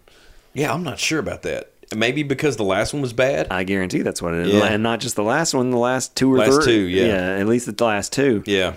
[0.55, 0.73] yeah.
[0.73, 1.72] I'm not sure about that.
[1.97, 3.49] Maybe because the last one was bad.
[3.51, 4.65] I guarantee that's what it is, Yeah.
[4.67, 6.65] and not just the last one, the last two or Last three.
[6.65, 7.37] two, yeah.
[7.39, 8.43] at least the last two.
[8.47, 8.75] yeah,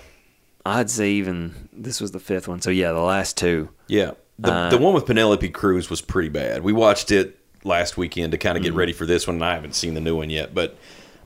[0.64, 2.60] I'd say even this was the fifth one.
[2.60, 3.68] So yeah, the last two.
[3.88, 4.12] yeah.
[4.38, 6.62] The Uh, the one with Penelope Cruz was pretty bad.
[6.62, 8.78] We watched it last weekend to kind of get Mm-hmm.
[8.78, 9.36] ready for this one.
[9.36, 10.76] and I haven't seen the new one yet, but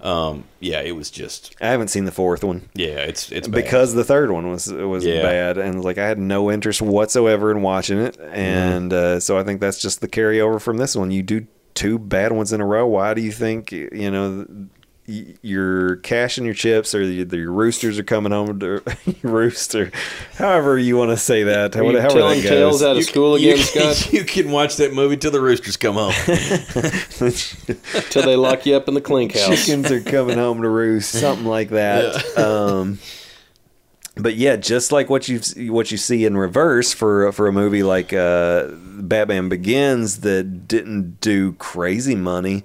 [0.01, 2.69] um, yeah, it was just I haven't seen the fourth one.
[2.75, 3.01] yeah.
[3.01, 3.63] It's it's bad.
[3.65, 5.23] because the third one was was Yeah.
[5.23, 9.43] bad and like I had no interest whatsoever in watching it and uh, so I
[9.43, 12.67] think that's just the carryover from this one you do two bad ones in a
[12.67, 14.47] row why do you think you know
[15.09, 18.83] y- your cash and your chips or the, your roosters are coming home to
[19.23, 19.91] rooster
[20.37, 23.35] however you want to say that Are you however telling that tales out of school
[23.37, 24.13] again, you, Scott?
[24.13, 26.13] you can watch that movie till the roosters come home.
[28.11, 29.67] Till they lock you up in the clink house.
[29.67, 32.37] chickens are coming home to roost, something like that.
[32.39, 32.99] Um,
[34.17, 35.41] but yeah, just like what you
[35.73, 41.21] what you see in reverse for for a movie like uh, Batman Begins that didn't
[41.21, 42.65] do crazy money,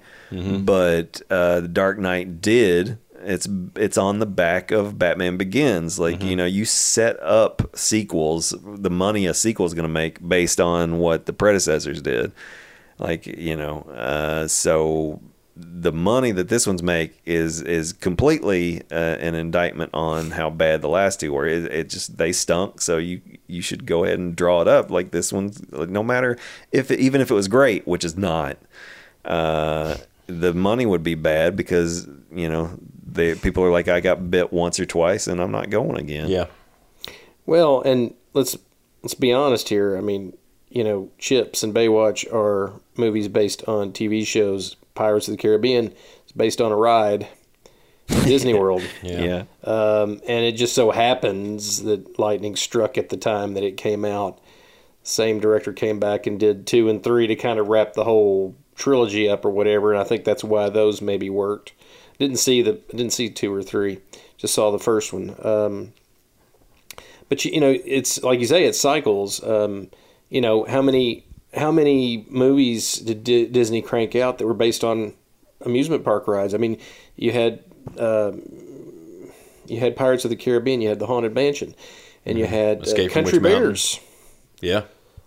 [0.66, 2.98] but uh, The Dark Knight did.
[3.28, 5.98] It's it's on the back of Batman Begins.
[6.00, 10.28] Like you know, you set up sequels, the money a sequel is going to make
[10.28, 12.32] based on what the predecessors did
[12.98, 15.20] like you know uh, so
[15.56, 20.82] the money that this one's make is is completely uh, an indictment on how bad
[20.82, 24.20] the last two were it, it just they stunk so you you should go ahead
[24.20, 26.38] and draw it up like this one's like no matter
[26.72, 28.58] if it, even if it was great which is not
[29.24, 29.96] uh,
[30.28, 32.78] the money would be bad because you know
[33.10, 36.28] they people are like I got bit once or twice and I'm not going again
[36.28, 36.48] yeah.
[37.46, 38.58] Well, and let's
[39.04, 39.98] let's be honest here.
[39.98, 40.36] I mean,
[40.70, 44.76] you know, Chips and Baywatch are movies based on TV shows.
[44.96, 45.88] Pirates of the Caribbean
[46.26, 47.28] is based on a ride,
[48.08, 49.44] Disney World, Yeah.
[49.64, 54.04] um, and it just so happens that lightning struck at the time that it came
[54.06, 54.40] out.
[55.04, 58.56] Same director came back and did two and three to kind of wrap the whole
[58.76, 61.74] trilogy up or whatever, and I think that's why those maybe worked.
[62.18, 64.00] Didn't see the didn't see two or three,
[64.38, 65.36] just saw the first one.
[65.44, 65.94] Um,
[67.28, 69.44] but you, you know, it's like you say, it cycles.
[69.44, 69.90] Um,
[70.30, 71.25] you know, how many
[71.56, 75.14] how many movies did D- Disney crank out that were based on
[75.62, 76.54] amusement park rides?
[76.54, 76.78] I mean,
[77.16, 77.64] you had
[77.98, 78.42] um
[79.68, 81.74] you had Pirates of the Caribbean, you had the Haunted Mansion,
[82.26, 82.84] and you had uh, Mm-hmm.
[82.84, 83.64] Escape from Country Witch Mountain.
[83.70, 84.00] Bears.
[84.62, 84.82] Yeah.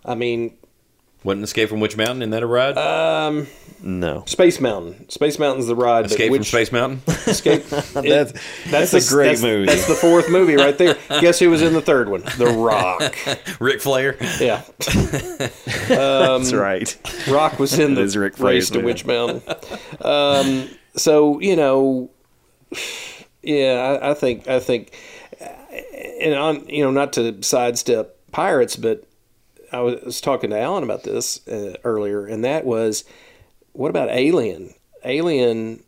[0.05, 0.57] I mean,
[1.23, 2.21] Wasn't Escape from Witch Mountain?
[2.21, 2.77] Isn't that a ride?
[2.77, 3.43] Uh,
[3.83, 4.23] No.
[4.25, 5.09] Space Mountain.
[5.09, 6.03] Space Mountain's the ride.
[6.03, 7.01] but Escape from Space Mountain?
[7.27, 7.63] Escape.
[7.93, 8.31] That's,
[8.69, 9.65] that's, the- a great that's- movie.
[9.65, 10.95] That's the fourth movie right there.
[11.09, 12.21] Guess who was in the third one?
[12.37, 13.15] The Rock.
[13.59, 14.15] Ric Flair?
[14.39, 14.61] Yeah,
[15.87, 16.97] that's right.
[17.29, 18.85] Rock was in the is Ric race Flair's to movie.
[18.85, 19.41] Witch Mountain.
[20.01, 22.09] Um, so you know,
[23.43, 24.95] yeah, I, I think I think,
[26.21, 29.05] and on you know, not to sidestep pirates, but
[29.71, 33.03] I was talking to Alan about this uh, earlier, and that was,
[33.73, 34.73] what about Alien?
[35.03, 35.83] Alien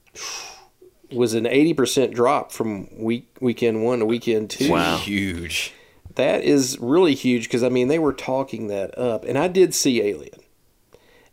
[1.11, 4.71] was an eighty percent drop from week weekend one to weekend two.
[4.71, 4.97] Wow.
[4.97, 5.73] Huge.
[6.15, 9.73] That is really huge because I mean they were talking that up, and I did
[9.73, 10.39] see Alien,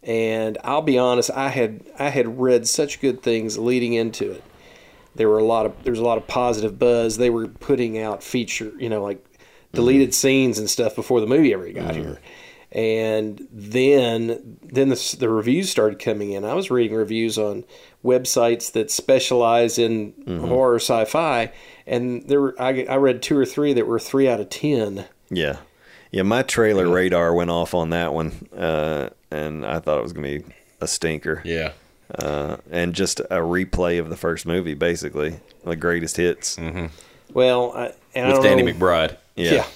[0.02, 4.44] and I'll be honest, I had I had read such good things leading into it.
[5.14, 7.16] There were a lot of there was a lot of positive buzz.
[7.18, 9.24] They were putting out feature, you know, like
[9.72, 12.20] deleted scenes and stuff before the movie ever got here.
[12.70, 16.44] And then then the, the reviews started coming in.
[16.44, 17.64] I was reading reviews on
[18.04, 20.12] websites that specialize in
[20.46, 21.50] horror sci-fi,
[21.86, 25.06] and there were I, I read two or three that were three out of ten.
[25.30, 25.56] Yeah.
[26.10, 30.14] Yeah, my trailer radar went off on that one, uh, and I thought it was
[30.14, 31.42] going to be a stinker.
[31.44, 31.72] Yeah.
[32.18, 35.40] Uh, and just a replay of the first movie, basically.
[35.64, 36.58] The greatest hits.
[37.34, 39.18] Well, I, and I With don't Danny know, McBride.
[39.36, 39.52] Yeah.
[39.52, 39.66] Yeah.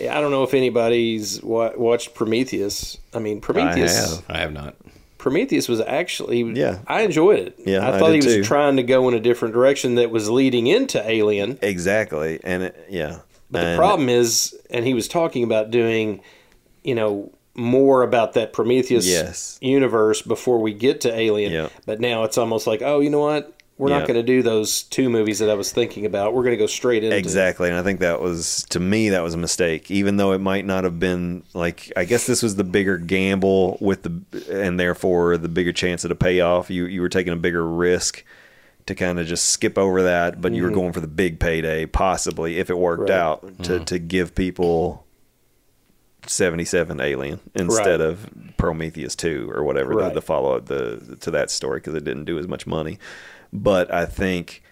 [0.00, 2.98] I don't know if anybody's wa- watched Prometheus.
[3.12, 4.16] I mean, Prometheus.
[4.16, 4.24] have.
[4.28, 4.76] I have not.
[5.18, 6.42] Prometheus was actually.
[6.58, 6.78] Yeah.
[6.86, 7.58] I enjoyed it.
[7.66, 8.44] Yeah, I I thought did he was too.
[8.44, 11.58] trying to go in a different direction that was leading into Alien.
[11.62, 12.38] Exactly.
[12.44, 13.18] And it, yeah.
[13.50, 16.20] But the problem is, and he was talking about doing,
[16.84, 19.58] you know, more about that Prometheus Yes.
[19.60, 21.50] universe before we get to Alien.
[21.52, 21.68] Yeah.
[21.86, 23.52] But now it's almost like, oh, you know what?
[23.78, 23.98] We're Yeah.
[24.00, 26.34] not going to do those two movies that I was thinking about.
[26.34, 29.22] We're going to go straight into Exactly, and I think that was to me that
[29.22, 29.88] was a mistake.
[29.90, 33.78] Even though it might not have been like, I guess this was the bigger gamble
[33.80, 34.20] with the,
[34.50, 36.70] and therefore the bigger chance of a payoff.
[36.70, 38.24] You you were taking a bigger risk
[38.86, 41.86] to kind of just skip over that, but you were going for the big payday,
[41.86, 43.12] possibly if it worked Mm-hmm.
[43.12, 43.20] Right.
[43.20, 45.04] out to to give people.
[46.26, 48.08] 77 Alien instead Right.
[48.08, 52.04] of Prometheus 2 or whatever the, the follow up the to that story because it
[52.04, 52.98] didn't do as much money.
[53.52, 54.62] But I think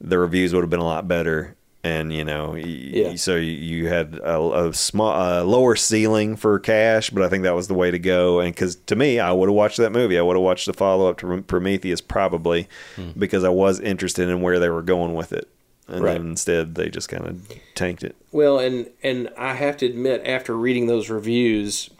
[0.00, 1.54] the reviews would have been a lot better
[1.84, 3.16] and you know Yeah.
[3.16, 7.56] so you- had a, a small a lower ceiling for cash but i think that
[7.56, 10.16] was the way to go and because to me i would have watched that movie
[10.16, 13.10] i would have watched the follow-up to prometheus probably Hmm.
[13.18, 15.48] because i was interested in where they were going with it
[15.88, 16.12] and Right.
[16.18, 20.22] then instead they just kind of tanked it Well, and and I have to admit,
[20.24, 21.90] after reading those reviews,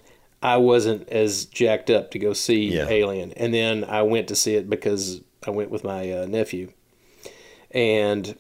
[0.41, 2.87] I wasn't as jacked up to go see Yeah.
[2.89, 6.73] Alien, and then I went to see it because I went with my uh, nephew,
[7.71, 8.37] and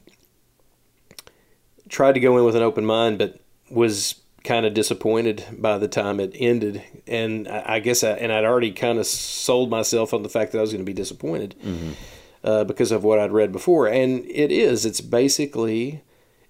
[1.88, 3.40] tried to go in with an open mind, but
[3.70, 6.82] was kind of disappointed by the time it ended.
[7.06, 10.52] And I, I guess, I, and I'd already kind of sold myself on the fact
[10.52, 11.54] that I was going to be disappointed
[12.42, 13.86] uh, because of what I'd read before.
[13.86, 14.84] And it is.
[14.84, 16.02] It's basically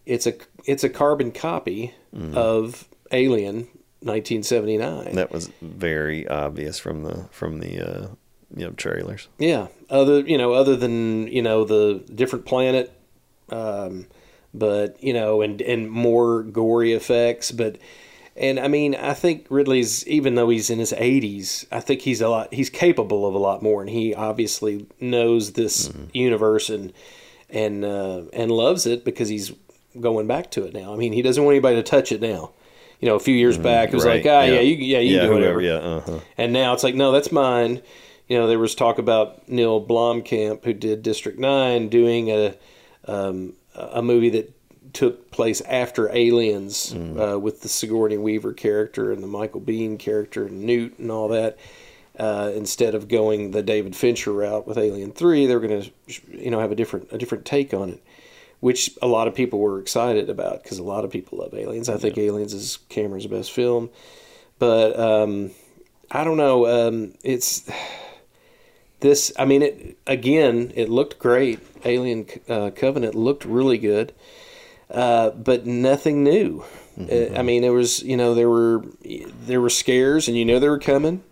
[0.06, 0.34] it's a
[0.64, 1.94] it's a carbon copy
[2.34, 3.68] of Alien
[4.00, 5.14] 1979.
[5.16, 8.06] that was very obvious from the from the uh
[8.56, 9.68] you know trailers Yeah.
[9.90, 12.92] Other you know, other than you know the different planet,
[13.50, 14.06] um,
[14.54, 17.78] but you know, and and more gory effects, but.
[18.34, 22.22] And I mean, I think Ridley's even though he's in his 80s, I think he's
[22.22, 26.94] a lot he's capable of a lot more and he obviously knows this universe and
[27.50, 29.52] and uh, and loves it because he's
[30.00, 30.94] going back to it now.
[30.94, 32.52] I mean, he doesn't want anybody to touch it now.
[33.00, 35.22] You know, a few years back it was like, ah, yeah, you yeah, you yeah
[35.22, 35.60] do whatever.
[35.60, 37.82] whoever yeah uh-huh And now it's like, no, that's mine.
[38.32, 42.54] You know, there was talk about Neil Blomkamp, who did District Nine, doing a
[43.06, 44.56] um, a movie that
[44.94, 50.46] took place after Aliens uh, with the Sigourney Weaver character and the Michael Biehn character
[50.46, 51.58] and Newt and all that.
[52.18, 55.90] Uh, instead of going the David Fincher route with Alien Three, they're going to,
[56.30, 58.02] you know, have a different a different take on it.
[58.60, 61.88] which a lot of people were excited about because a lot of people love Aliens.
[61.88, 63.90] I think Aliens is Cameron's best film,
[64.60, 65.50] but um,
[66.12, 66.66] I don't know.
[66.66, 67.68] Um, it's
[69.02, 69.32] this.
[69.38, 70.72] I mean, it again.
[70.74, 71.60] It looked great.
[71.84, 74.14] Alien uh, Covenant looked really good,
[74.90, 76.64] uh, but nothing new.
[76.98, 80.58] Uh, I mean, there was you know there were there were scares, and you know
[80.58, 81.22] they were coming.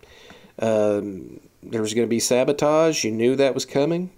[0.58, 3.04] Um, there was going to be sabotage.
[3.04, 4.10] You knew that was coming.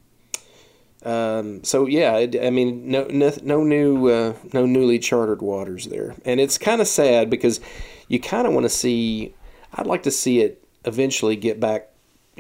[1.05, 5.87] Um, so yeah, it, I mean, no, no, no new, uh, no newly chartered waters
[5.87, 7.61] there, and it's kind of sad because
[8.09, 9.35] you kind of want to see.
[9.75, 11.89] I'd like to see it eventually get back,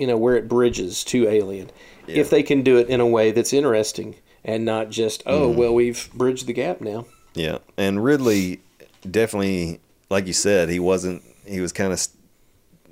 [0.02, 1.70] you know, where it bridges to Alien,
[2.08, 5.72] if they can do it in a way that's interesting and not just oh well
[5.72, 7.06] we've bridged the gap now.
[7.34, 8.58] Yeah, and Ridley
[9.08, 9.78] definitely,
[10.10, 11.22] like you said, he wasn't.
[11.46, 12.04] He was kind of.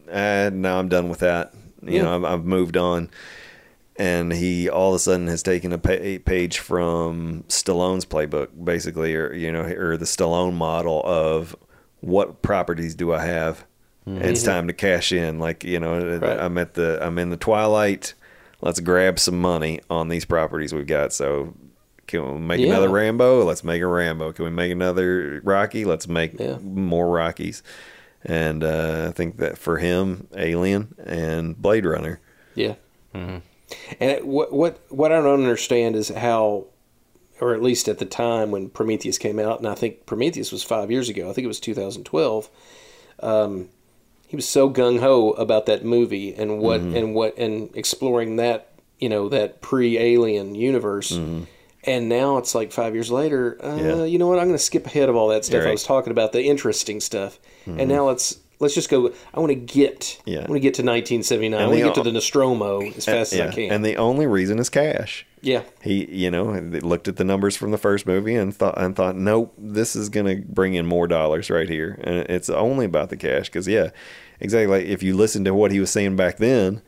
[0.09, 1.53] Uh, now I'm done with that.
[1.83, 2.03] You Yeah.
[2.03, 3.11] know, I've, I've moved on,
[3.97, 9.17] and he all of a sudden has taken a pa- page from Stallone's playbook, basically,
[9.17, 11.57] or you know, or the Stallone model of
[12.01, 13.65] what properties do I have.
[14.17, 15.39] And It's time to cash in.
[15.39, 16.39] Like you know, Right.
[16.39, 18.15] I'm at the I'm in the twilight.
[18.63, 21.13] Let's grab some money on these properties we've got.
[21.13, 21.55] So
[22.07, 22.69] can we make Yeah.
[22.69, 23.45] another Rambo?
[23.45, 24.33] Let's make a Rambo.
[24.33, 25.85] Can we make another Rocky?
[25.85, 26.59] Let's make Yeah.
[26.61, 27.63] more Rockies.
[28.25, 32.21] And uh, I think that for him, Alien and Blade Runner.
[32.55, 32.75] Yeah.
[33.15, 33.43] And
[34.01, 36.67] it, what what what I don't understand is how,
[37.41, 40.63] or at least at the time when Prometheus came out, and I think Prometheus was
[40.63, 41.31] five years ago.
[41.31, 42.51] I think it was 2012.
[43.21, 43.69] Um,
[44.31, 46.97] he was so gung ho about that movie and what mm-hmm.
[46.97, 48.69] and what and exploring that
[49.01, 51.11] you know that pre Alien universe.
[51.11, 51.45] Mm-hmm.
[51.83, 53.59] And now it's like five years later.
[53.61, 54.05] Uh, Yeah.
[54.05, 54.39] You know what?
[54.39, 57.01] I'm going to skip ahead of all that stuff I was talking about, the interesting
[57.01, 57.41] stuff.
[57.67, 57.89] And mm-hmm.
[57.89, 59.13] now let's let's just go.
[59.35, 60.21] I want to get.
[60.25, 60.39] Yeah.
[60.39, 61.61] I want to get to 1979.
[61.61, 63.73] I want to get to the Nostromo as fast as I can.
[63.73, 65.27] And the only reason is cash.
[65.43, 65.63] Yeah.
[65.83, 69.17] He, you know, looked at the numbers from the first movie and thought and thought,
[69.17, 73.09] nope, this is going to bring in more dollars right here, and it's only about
[73.11, 73.47] the cash.
[73.49, 73.91] Because yeah,
[74.41, 74.67] exactly.
[74.81, 76.83] Like if you listen to what he was saying back then,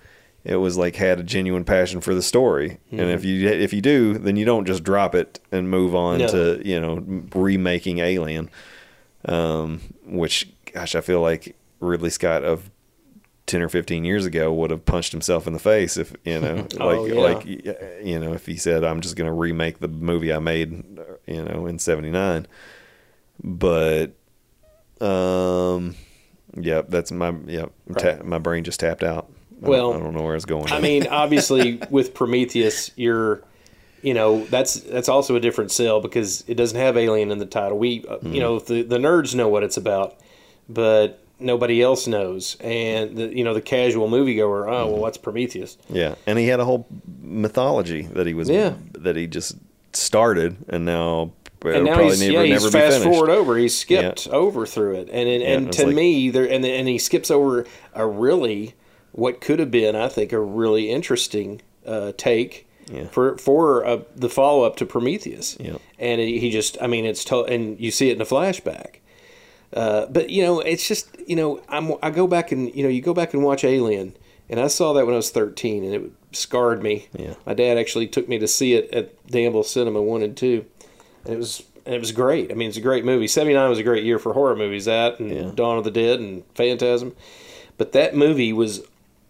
[0.45, 2.79] it was like had a genuine passion for the story.
[2.91, 6.19] And if you if you do, then you don't just drop it and move on
[6.19, 6.29] No.
[6.29, 6.97] to you know
[7.35, 8.51] remaking Alien,
[9.27, 12.71] um, which gosh, I feel like Ridley Scott of
[13.47, 16.55] 10 or 15 years ago would have punched himself in the face if you know
[16.73, 17.21] like Oh, yeah.
[17.21, 20.71] like you know if he said i'm just going to remake the movie i made
[21.27, 22.47] you know in 79
[23.43, 24.13] but
[25.01, 25.95] um
[26.57, 29.27] yep that's my yep ta- my brain just tapped out.
[29.29, 30.73] I don't- Well, I don't know where it's going.
[30.73, 33.43] I mean, obviously, with Prometheus, you're,
[34.03, 37.47] you know, that's that's also a different sell because it doesn't have alien in the
[37.47, 37.79] title.
[37.79, 40.17] We, uh, you know, the the nerds know what it's about,
[40.69, 42.57] but nobody else knows.
[42.61, 45.77] And the, you know, the casual moviegoer, oh well, what's Prometheus?
[45.89, 46.87] yeah and he had a whole
[47.21, 48.75] mythology that he was Yeah.
[48.99, 49.57] that he just
[49.93, 51.33] started and now
[51.65, 53.57] and now probably he's never, yeah he's fast forward over.
[53.57, 56.99] He's skipped over through it, and and, and to like- me, there and and he
[56.99, 58.75] skips over a really
[59.13, 63.07] what could have been, I think, a really interesting uh, take Yeah.
[63.09, 65.57] for for uh, the follow up to Prometheus.
[65.61, 65.77] Yeah.
[65.99, 68.97] and he he just, I mean, it's to, and you see it in a flashback.
[69.73, 72.89] Uh, but you know, it's just you know, I'm I go back and you know,
[72.89, 74.15] you go back and watch Alien,
[74.51, 77.09] and I saw that when I was 13, and it scarred me.
[77.13, 77.35] Yeah.
[77.47, 80.67] My dad actually took me to see it at Danville Cinema One and Two,
[81.25, 82.51] and it was and it was great.
[82.51, 83.27] I mean, it's a great movie.
[83.27, 84.85] '79 was a great year for horror movies.
[84.85, 85.51] That and Yeah.
[85.55, 87.15] Dawn of the Dead and Phantasm,
[87.79, 88.83] but that movie was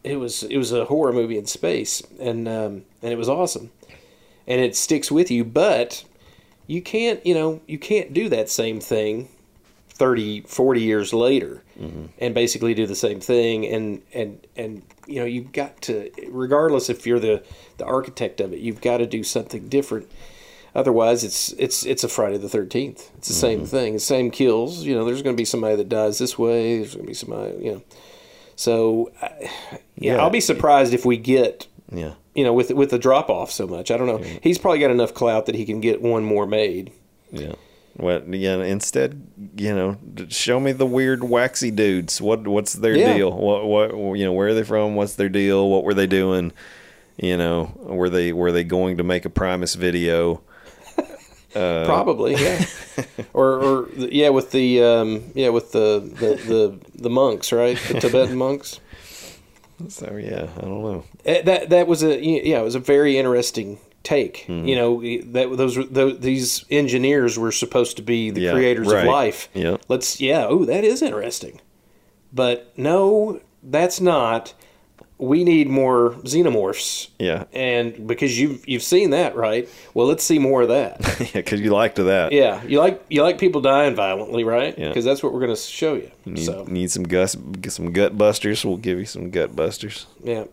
[0.03, 3.71] it was it was a horror movie in space, and um, and it was awesome,
[4.47, 5.45] and it sticks with you.
[5.45, 6.05] But
[6.67, 9.29] you can't you know you can't do that same thing
[10.03, 12.07] 30 40 years later mm-hmm.
[12.19, 13.65] and basically do the same thing.
[13.65, 17.45] And and and you know you've got to regardless if you're the
[17.77, 20.11] the architect of it you've got to do something different.
[20.75, 23.67] Otherwise it's it's it's a friday the 13th it's the same mm-hmm.
[23.67, 24.83] thing the same kills.
[24.83, 26.79] You know there's going to be somebody that dies this way.
[26.79, 27.83] There's going to be somebody you know.
[28.57, 29.51] So I-
[29.95, 30.17] yeah, Yeah.
[30.17, 32.15] i'll be surprised if we get yeah.
[32.35, 33.93] you know with with the drop off so much.
[33.93, 34.19] I don't know.
[34.19, 34.39] Mm-hmm.
[34.43, 36.91] He's probably got enough clout that he can get one more made.
[37.31, 37.55] Yeah.
[37.97, 38.27] What?
[38.33, 38.57] Yeah.
[38.63, 39.27] Instead,
[39.57, 39.97] you know,
[40.29, 42.21] show me the weird waxy dudes.
[42.21, 42.47] What?
[42.49, 43.15] What's their Yeah.
[43.17, 43.33] deal?
[43.33, 43.67] What?
[43.67, 43.91] What?
[44.19, 44.95] You know, where are they from?
[44.95, 45.69] What's their deal?
[45.69, 46.53] What were they doing?
[47.19, 50.41] You know, were they were they going to make a Primus video?
[51.55, 52.65] Uh, Probably, yeah.
[53.35, 57.79] or, or yeah, with the um, yeah with the, the the the monks, right?
[57.89, 58.81] The Tibetan monks.
[59.89, 61.05] So yeah, I don't know.
[61.25, 64.45] Eh, That that was a yeah, it was a very interesting take.
[64.47, 64.65] Hmm.
[64.67, 65.01] You know,
[65.33, 69.05] that those, those these engineers were supposed to be the Yeah, creators right.
[69.05, 69.49] of life.
[69.55, 69.77] Yeah.
[69.89, 70.47] Let's yeah.
[70.49, 71.61] Oh, that is interesting.
[72.33, 74.55] But no, that's not.
[75.19, 77.09] we need more xenomorphs.
[77.19, 79.69] Yeah, And because you've you've seen that, right?
[79.95, 80.99] Well, let's see more of that.
[81.21, 82.33] yeah, because you liked that.
[82.33, 84.77] yeah, you like you like people dying violently, right?
[84.77, 84.89] Yeah.
[84.89, 86.11] Because that's what we're going to show you.
[86.25, 88.65] Need, so need some gus, get some gut busters.
[88.65, 90.07] We'll give you some gut busters.
[90.25, 90.45] yeah,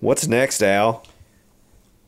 [0.00, 1.04] What's next, Al?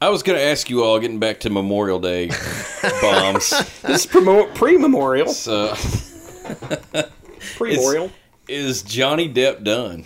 [0.05, 2.29] I was going to ask you all, getting back to Memorial Day
[3.01, 3.51] bombs.
[3.81, 4.07] this is
[4.55, 5.29] pre-memorial.
[5.29, 5.75] So,
[7.57, 8.11] Pre-memorial.
[8.47, 10.05] is Johnny Depp done?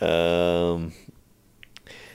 [0.00, 0.92] Um,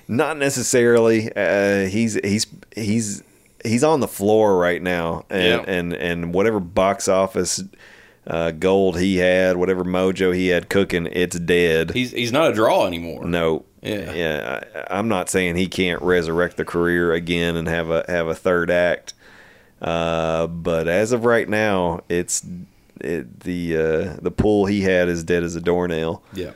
[0.07, 1.29] not necessarily.
[1.35, 3.23] Uh, he's he's he's
[3.65, 5.63] he's on the floor right now, and Yeah.
[5.67, 7.61] and and whatever box office
[8.25, 11.91] uh, gold he had, whatever mojo he had cooking, it's dead.
[11.91, 13.25] He's he's not a draw anymore.
[13.25, 14.11] no, Yeah.
[14.13, 14.63] yeah.
[14.89, 18.35] I, I'm not saying he can't resurrect the career again and have a have a
[18.35, 19.13] third act.
[19.81, 22.45] Uh, but as of right now, it's
[22.99, 26.51] it, the uh, the pool he had is dead as a doornail Yeah.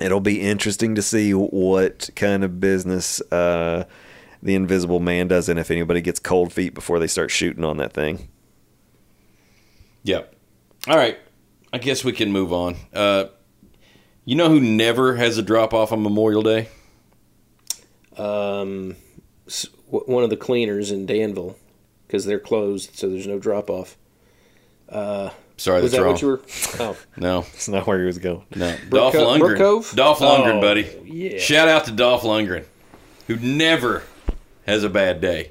[0.00, 3.84] it'll be interesting to see what kind of business uh,
[4.42, 7.78] the Invisible Man does, and if anybody gets cold feet before they start shooting on
[7.78, 8.28] that thing.
[10.04, 10.34] Yep.
[10.86, 11.18] All right.
[11.72, 12.76] I guess we can move on.
[12.94, 13.24] Uh,
[14.28, 16.68] you know who never has a drop off on Memorial Day?
[18.16, 18.96] Um,
[19.86, 21.56] one of the cleaners in Danville
[22.06, 23.96] because they're closed, so there's no drop off.
[24.90, 26.12] Sorry, Was that's that wrong.
[26.12, 26.40] what you were?
[26.78, 28.44] Oh, No, it's not where he was going.
[28.54, 28.76] no.
[28.88, 29.38] Brook Dolph Co- Lundgren.
[29.40, 29.92] Brook Cove?
[29.94, 30.88] Dolph Lundgren, Oh, buddy.
[31.04, 31.38] yeah.
[31.38, 32.64] Shout out to Dolph Lundgren,
[33.26, 34.04] who never
[34.66, 35.50] has a bad day.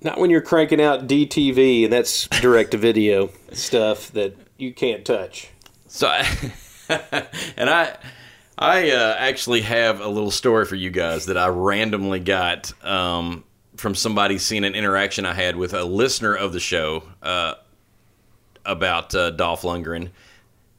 [0.00, 5.04] not when you're cranking out DTV and that's direct to video stuff that you can't
[5.04, 5.48] touch.
[5.86, 6.08] So,
[7.56, 7.96] and I,
[8.58, 13.44] I uh, actually have a little story for you guys that I randomly got um,
[13.76, 17.54] from somebody seeing an interaction I had with a listener of the show uh,
[18.64, 20.10] about uh, Dolph Lundgren.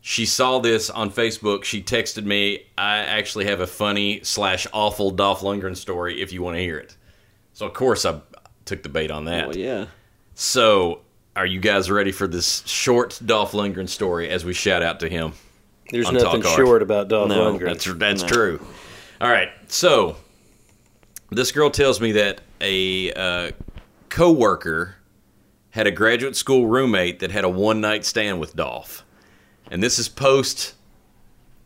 [0.02, 1.64] She saw this on Facebook.
[1.64, 2.68] She texted me.
[2.78, 6.22] I actually have a funny slash awful Dolph Lundgren story.
[6.22, 6.96] If you want to hear it,
[7.54, 8.22] so of course I
[8.66, 9.56] took the bait on that.
[9.56, 9.88] yeah.
[10.36, 11.02] So,
[11.36, 15.10] are you guys ready for this short Dolph Lundgren story as we shout out to
[15.10, 15.34] him?
[15.92, 16.56] There's On nothing Talk Hard.
[16.68, 17.66] short about Dolph No, Lundgren.
[17.66, 18.60] That's that's true.
[19.22, 20.18] All right, so
[21.32, 23.52] this girl tells me that a uh,
[24.10, 24.96] coworker
[25.72, 29.04] had a graduate school roommate that had a one night stand with Dolph,
[29.70, 30.74] and this is post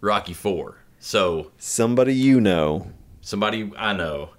[0.02, 0.78] Rocky Four.
[1.00, 2.92] So Somebody you know
[3.22, 4.32] somebody I know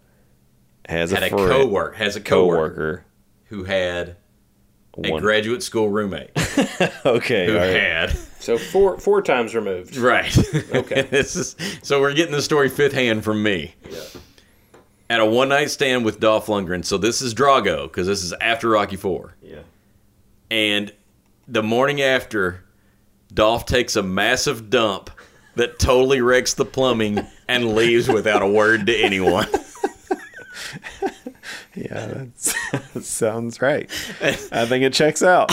[0.88, 3.04] has had a a friend, coworker has a coworker coworker.
[3.46, 4.16] who had
[5.02, 6.30] a One- graduate school roommate
[7.06, 7.70] Okay, who all right.
[7.70, 9.96] had So four four times removed.
[9.96, 10.36] Right.
[10.74, 11.02] Okay.
[11.10, 13.74] this is so we're getting the story fifth hand from me.
[13.88, 14.00] Yeah.
[15.08, 16.84] At a one night stand with Dolph Lundgren.
[16.84, 19.34] So this is Drago because this is after Rocky Four.
[19.42, 19.60] Yeah.
[20.50, 20.92] And
[21.46, 22.64] the morning after,
[23.32, 25.10] Dolph takes a massive dump
[25.56, 29.48] that totally wrecks the plumbing and leaves without a word to anyone.
[31.74, 33.88] Yeah, that's, that sounds right.
[34.20, 35.50] I think it checks out.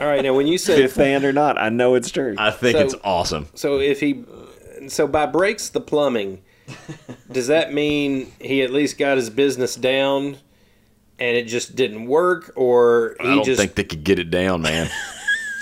[0.00, 2.34] All right, now when you say Fifth hand or not, I know it's true.
[2.38, 3.48] I think So- it's awesome.
[3.54, 4.24] so, if he
[4.88, 6.42] so by breaks the plumbing,
[7.30, 10.38] does that mean he at least got his business down,
[11.18, 14.30] and it just didn't work, or he I don't just think they could get it
[14.30, 14.90] down, man.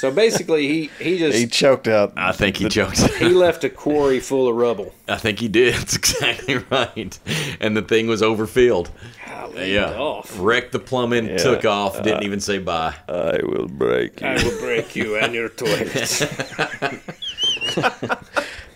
[0.03, 2.13] so basically he he just he choked out.
[2.17, 2.99] I think he choked.
[3.19, 4.93] he left a quarry full of rubble.
[5.07, 5.75] I think he did.
[5.79, 7.17] That's exactly right.
[7.61, 8.91] And the thing was overfilled.
[9.29, 9.93] Golly, Yeah.
[9.93, 10.37] Dolph.
[10.41, 11.37] Wrecked the plumbing, Yeah.
[11.37, 12.97] took off, didn't uh, even say bye.
[13.09, 14.27] I will break you.
[14.27, 16.25] I will break you and your toilets.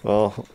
[0.05, 0.47] Well,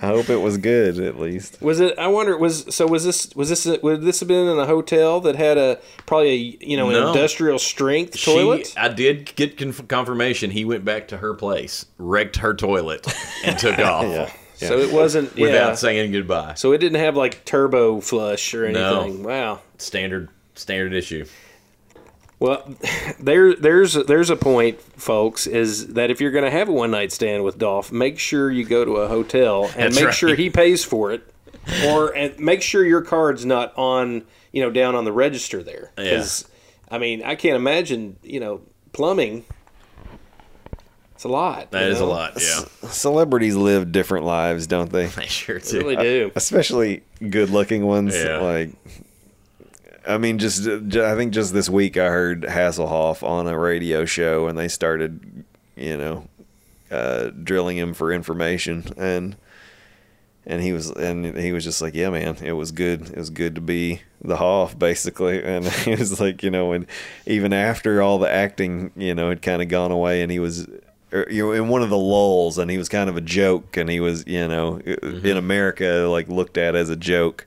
[0.00, 1.60] I hope it was good at least.
[1.60, 1.98] Was it?
[1.98, 2.36] I wonder.
[2.36, 2.86] Was so?
[2.86, 3.34] Was this?
[3.34, 3.66] Was this?
[3.82, 6.92] Would this have been in a hotel that had a probably a you know an
[6.94, 7.08] No.
[7.08, 8.68] industrial strength toilet?
[8.68, 10.50] She, I did get conf- confirmation.
[10.52, 13.06] He went back to her place, wrecked her toilet,
[13.44, 14.68] and took off Yeah.
[14.68, 15.74] So it wasn't without yeah.
[15.74, 16.54] saying goodbye.
[16.54, 19.00] So it didn't have like turbo flush or No.
[19.02, 19.22] anything.
[19.24, 19.60] Wow.
[19.78, 21.24] Standard standard issue.
[22.40, 22.74] Well,
[23.20, 26.90] there, there's, there's a point, folks, is that if you're going to have a one
[26.90, 30.14] night stand with Dolph, make sure you go to a hotel and That's make right.
[30.14, 31.22] sure he pays for it,
[31.86, 35.92] or and make sure your card's not on, you know, down on the register there.
[35.96, 36.48] Because,
[36.90, 38.62] I mean, I can't imagine, you know,
[38.92, 39.44] plumbing.
[41.14, 41.70] It's a lot.
[41.72, 42.32] That is you is a lot.
[42.40, 45.06] Yeah, Celebrities live different lives, don't they?
[45.08, 45.78] they sure They do.
[45.80, 46.32] really do.
[46.34, 48.14] Especially good-looking ones.
[48.16, 48.38] Yeah.
[48.38, 48.70] Like,
[50.06, 54.04] I mean, just ju- I think just this week I heard Hasselhoff on a radio
[54.04, 55.44] show, and they started,
[55.76, 56.28] you know,
[56.90, 59.36] uh, drilling him for information, and
[60.46, 63.02] and he was and he was just like, yeah, man, it was good.
[63.10, 66.86] It was good to be the Hoff, basically, and he was like, you know, and
[67.26, 70.66] even after all the acting, you know, had kind of gone away, and he was
[71.12, 73.76] or, you know, in one of the lulls, and he was kind of a joke,
[73.76, 77.46] and he was, you know, in America, like looked at as a joke,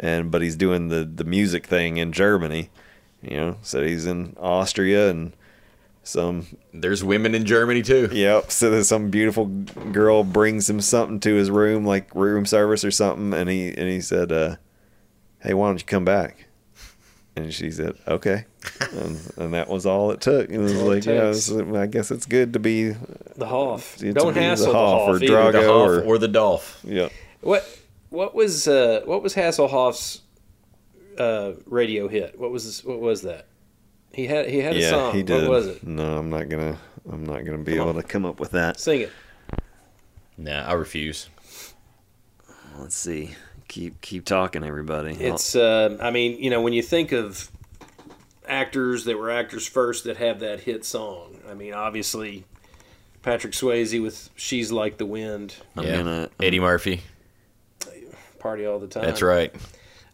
[0.00, 2.70] and but he's doing the the music thing in Germany,
[3.22, 5.32] you know, so he's in Austria and
[6.02, 8.08] some There's women in Germany too.
[8.10, 8.50] Yep.
[8.50, 12.90] So there's some beautiful girl brings him something to his room, like room service or
[12.90, 14.56] something, and he and he said, uh,
[15.40, 16.46] "Hey, why don't you come back?"
[17.36, 18.46] And she said, "Okay,"
[18.92, 20.46] and, and that was all it took.
[20.48, 21.50] And it was all it like, yeah, takes.
[21.52, 22.94] I guess it's good to be.
[23.36, 23.96] The Hoff.
[23.98, 25.08] To Don't be the hassle the Hoff Hoff.
[25.10, 25.26] or either.
[25.34, 25.52] Drago.
[25.52, 26.80] The Hoff or- or the Dolph.
[26.84, 27.10] Yeah.
[27.42, 27.68] What
[28.10, 30.22] what was uh, what was Hasselhoff's
[31.18, 32.38] uh, radio hit?
[32.38, 33.46] What was this, what was that?
[34.12, 35.14] He had he had a Yeah, song.
[35.14, 35.42] he did.
[35.42, 35.86] What was it?
[35.86, 36.78] No, I'm not gonna.
[37.10, 38.78] I'm not gonna be Come able to come up with that.
[38.80, 39.12] Sing it.
[40.36, 41.28] Nah, I refuse.
[42.78, 43.34] Let's see.
[43.68, 45.12] Keep keep talking, everybody.
[45.12, 47.50] It's uh, I mean you know when you think of
[48.46, 51.38] actors that were actors first that have that hit song.
[51.50, 52.44] I mean obviously
[53.22, 55.96] Patrick Swayze with "She's Like the Wind," I'm yeah.
[55.96, 56.30] gonna.
[56.40, 57.02] Eddie Murphy.
[58.38, 59.54] "Party All the Time." That's right.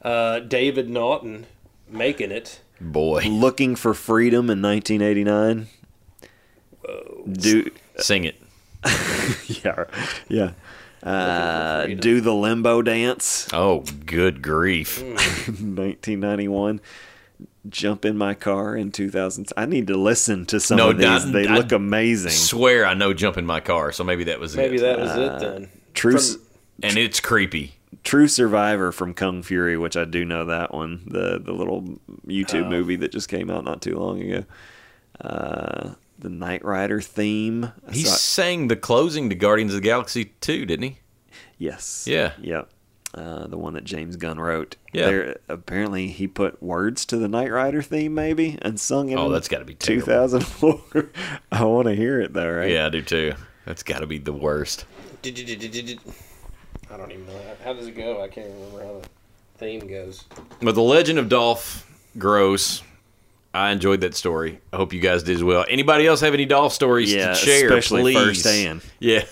[0.02, 1.46] Uh, David Naughton
[1.88, 2.60] making it.
[2.80, 3.22] Boy.
[3.28, 5.68] Looking for freedom in 1989.
[6.82, 7.24] Whoa.
[7.30, 8.36] Do Sing it.
[9.64, 9.84] yeah,
[10.28, 10.50] yeah.
[11.02, 15.02] Uh, do the limbo dance, Oh, good grief.
[15.02, 16.80] 1991.
[17.68, 19.48] Jump in my car in 2000.
[19.56, 21.06] I need to listen to some No, of these.
[21.06, 22.30] not- they I look amazing.
[22.32, 24.82] Swear I know jump in my car, so maybe that was Maybe it.
[24.82, 25.68] Maybe that was it then.
[25.94, 26.40] True, From-
[26.82, 27.74] and it's creepy.
[28.02, 31.02] True Survivor from Kung Fury, which I do know that one.
[31.06, 31.82] The the little
[32.26, 32.70] YouTube Oh.
[32.70, 34.44] movie that just came out not too long ago.
[35.20, 37.72] Uh, the Knight Rider theme.
[37.88, 40.98] I He saw- sang the closing to Guardians of the Galaxy 2, didn't he?
[41.58, 42.06] Yes.
[42.08, 42.32] Yeah.
[42.40, 42.70] Yep.
[43.14, 44.74] Uh, the one that James Gunn wrote.
[44.92, 45.06] Yeah.
[45.06, 49.16] There, apparently, he put words to the Knight Rider theme, maybe, and sung it.
[49.16, 50.06] Oh, that's gotta be terrible.
[50.06, 51.10] 2004.
[51.52, 52.70] I want to hear it though, right?
[52.72, 53.34] Yeah, I do too.
[53.66, 54.84] That's got to be the worst.
[56.94, 58.22] I don't even know how, how does it go.
[58.22, 59.08] I can't remember how the
[59.58, 60.24] theme goes.
[60.62, 62.82] But the Legend of Dolph Gross,
[63.52, 64.60] I enjoyed that story.
[64.72, 65.64] I hope you guys did as well.
[65.68, 67.66] Anybody else have any Dolph stories Yeah, to share?
[67.66, 68.42] especially please?
[68.42, 68.82] firsthand.
[69.00, 69.24] Yeah.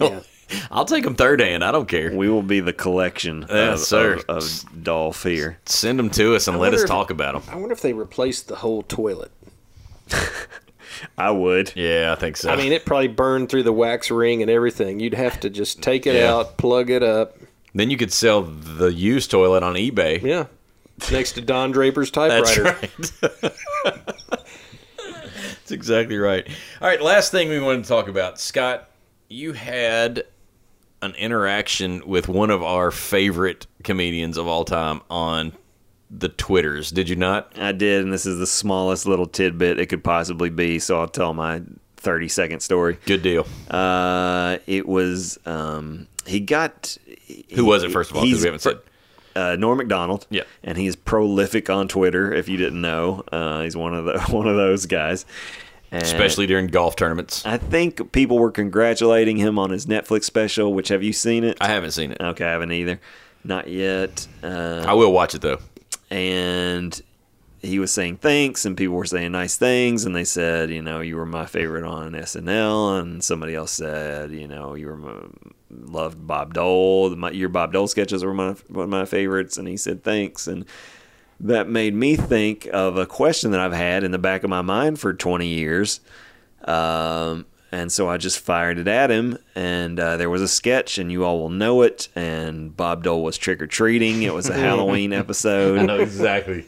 [0.00, 0.20] Yeah.
[0.70, 1.64] I'll take them third hand.
[1.64, 2.14] I don't care.
[2.14, 4.14] We will be the collection Yes, of, sir.
[4.28, 5.58] of, of Dolph here.
[5.66, 7.42] Send them to us and let us if- talk about them.
[7.52, 9.32] I wonder if they replaced the whole toilet.
[11.16, 11.72] I would.
[11.74, 12.50] Yeah, I think so.
[12.50, 15.00] I mean, it probably burned through the wax ring and everything.
[15.00, 16.34] You'd have to just take it Yeah.
[16.34, 17.36] out, plug it up.
[17.74, 20.20] then you could sell the used toilet on eBay.
[20.22, 20.46] Yeah.
[21.12, 22.62] Next to Don Draper's typewriter.
[22.90, 23.54] That's typewriter.
[23.84, 23.94] right.
[24.96, 26.48] That's exactly right.
[26.80, 28.40] All right, last thing we wanted to talk about.
[28.40, 28.88] Scott,
[29.28, 30.24] you had
[31.02, 35.52] an interaction with one of our favorite comedians of all time on
[36.10, 37.52] the Twitters, did you not?
[37.58, 40.78] I did, and this is the smallest little tidbit it could possibly be.
[40.78, 41.62] So I'll tell my
[41.98, 42.98] 30 second story.
[43.06, 43.46] Good deal.
[43.70, 46.96] Uh, it was um, he got.
[47.54, 48.22] Who was it, first of all?
[48.24, 48.78] Because we haven't said.
[49.36, 50.26] uh, Norm Macdonald.
[50.30, 50.44] Yeah.
[50.64, 52.32] and he's prolific on Twitter.
[52.32, 55.26] If you didn't know, uh, he's one of the one of those guys.
[55.90, 57.46] And Especially during golf tournaments.
[57.46, 60.74] I think people were congratulating him on his Netflix special.
[60.74, 61.56] Which have you seen it?
[61.62, 62.20] I haven't seen it.
[62.20, 63.00] okay, I haven't either.
[63.42, 64.26] Not yet.
[64.42, 65.58] Uh, I will watch it though.
[66.10, 67.00] And
[67.60, 71.00] he was saying thanks and people were saying nice things and they said you know
[71.00, 75.14] you were my favorite on SNL and somebody else said you know you were my,
[75.70, 79.66] loved Bob Dole my, your Bob Dole sketches were my, one of my favorites and
[79.66, 80.64] he said thanks and
[81.40, 84.62] that made me think of a question that I've had in the back of my
[84.62, 86.00] mind for 20 years
[86.64, 90.98] um, and so I just fired it at him, and uh, there was a sketch,
[90.98, 92.08] and you all will know it.
[92.16, 94.22] And Bob Dole was trick or treating.
[94.22, 95.88] It was a Halloween episode.
[96.00, 96.66] exactly.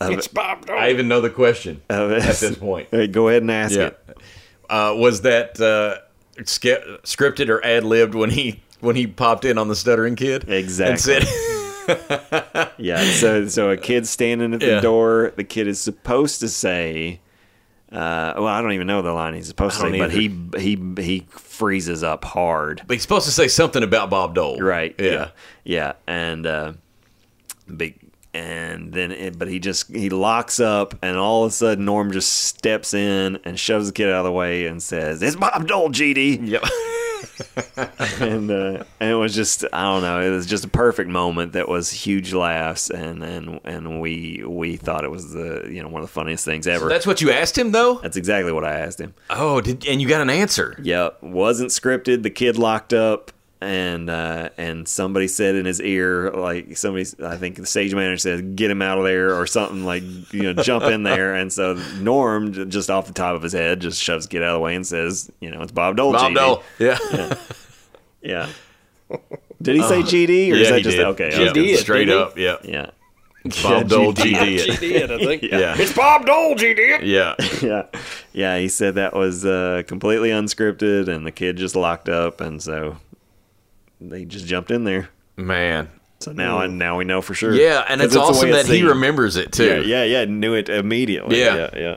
[0.00, 0.76] It's Bob Dole.
[0.78, 2.88] I even know the question of at this point.
[2.90, 3.86] Hey, go ahead and ask Yeah.
[3.86, 4.16] it.
[4.68, 5.98] Uh, was that uh,
[6.44, 10.48] ske- scripted or ad libbed when he when he popped in on the stuttering kid?
[10.48, 11.14] Exactly.
[11.16, 13.02] And said, Yeah.
[13.12, 14.80] So, so a kid's standing at the Yeah.
[14.80, 15.32] door.
[15.36, 17.20] The kid is supposed to say,
[17.92, 20.28] uh, "Well, I don't even know the line he's supposed to say, but he
[20.58, 24.58] he he freezes up hard." but he's supposed to say something about Bob Dole.
[24.58, 24.94] Right.
[24.98, 25.10] Yeah.
[25.10, 25.28] Yeah.
[25.64, 25.92] Yeah.
[26.06, 26.72] And uh,
[27.74, 27.98] big.
[28.34, 32.12] And then, it, but he just he locks up, and all of a sudden, Norm
[32.12, 35.68] just steps in and shoves the kid out of the way and says, "It's Bob
[35.68, 36.62] Dole, GD." Yep.
[38.20, 41.52] and uh, and it was just I don't know, it was just a perfect moment
[41.52, 45.88] that was huge laughs, and and and we we thought it was the you know
[45.88, 46.88] one of the funniest things ever.
[46.88, 47.94] That's what you asked him though.
[47.94, 49.14] That's exactly what I asked him.
[49.30, 50.78] Oh, did and you got an answer?
[50.82, 52.22] Yep, wasn't scripted.
[52.22, 57.36] The kid locked up, and uh, and somebody said in his ear, like somebody, I
[57.36, 60.02] think the stage manager said, "Get him out of there" or something like,
[60.32, 61.34] you know, jump in there.
[61.34, 64.54] And so Norm, just off the top of his head, just shoves "Get out of
[64.54, 66.62] the way" and says, "You know, it's Bob Dole." Bob GD." Dole.
[66.78, 67.34] Yeah.
[68.22, 68.48] Yeah.
[69.60, 71.06] Did he say GD or is that he just did.
[71.06, 71.30] okay?
[71.30, 71.76] Yeah, okay.
[71.76, 72.48] straight didn't he?
[72.48, 72.62] up.
[72.64, 72.70] Yeah.
[72.72, 72.90] Yeah.
[73.62, 74.80] Bob Dole GD She it.
[74.80, 75.42] did, I think.
[75.52, 75.74] Yeah.
[75.76, 77.02] It's Bob Dole, G did.
[77.02, 77.34] Yeah.
[77.60, 77.86] yeah,
[78.32, 78.58] yeah.
[78.58, 82.96] He said that was uh, completely unscripted, and the kid just locked up, and so
[84.10, 85.08] they just jumped in there.
[85.36, 85.88] Man.
[86.20, 87.52] So now, and now we know for sure.
[87.52, 89.82] Yeah, and it's, the awesome that he remembers it too.
[89.82, 90.24] Yeah, yeah, yeah.
[90.24, 91.40] Knew it immediately.
[91.40, 91.56] Yeah.
[91.56, 91.96] yeah, yeah.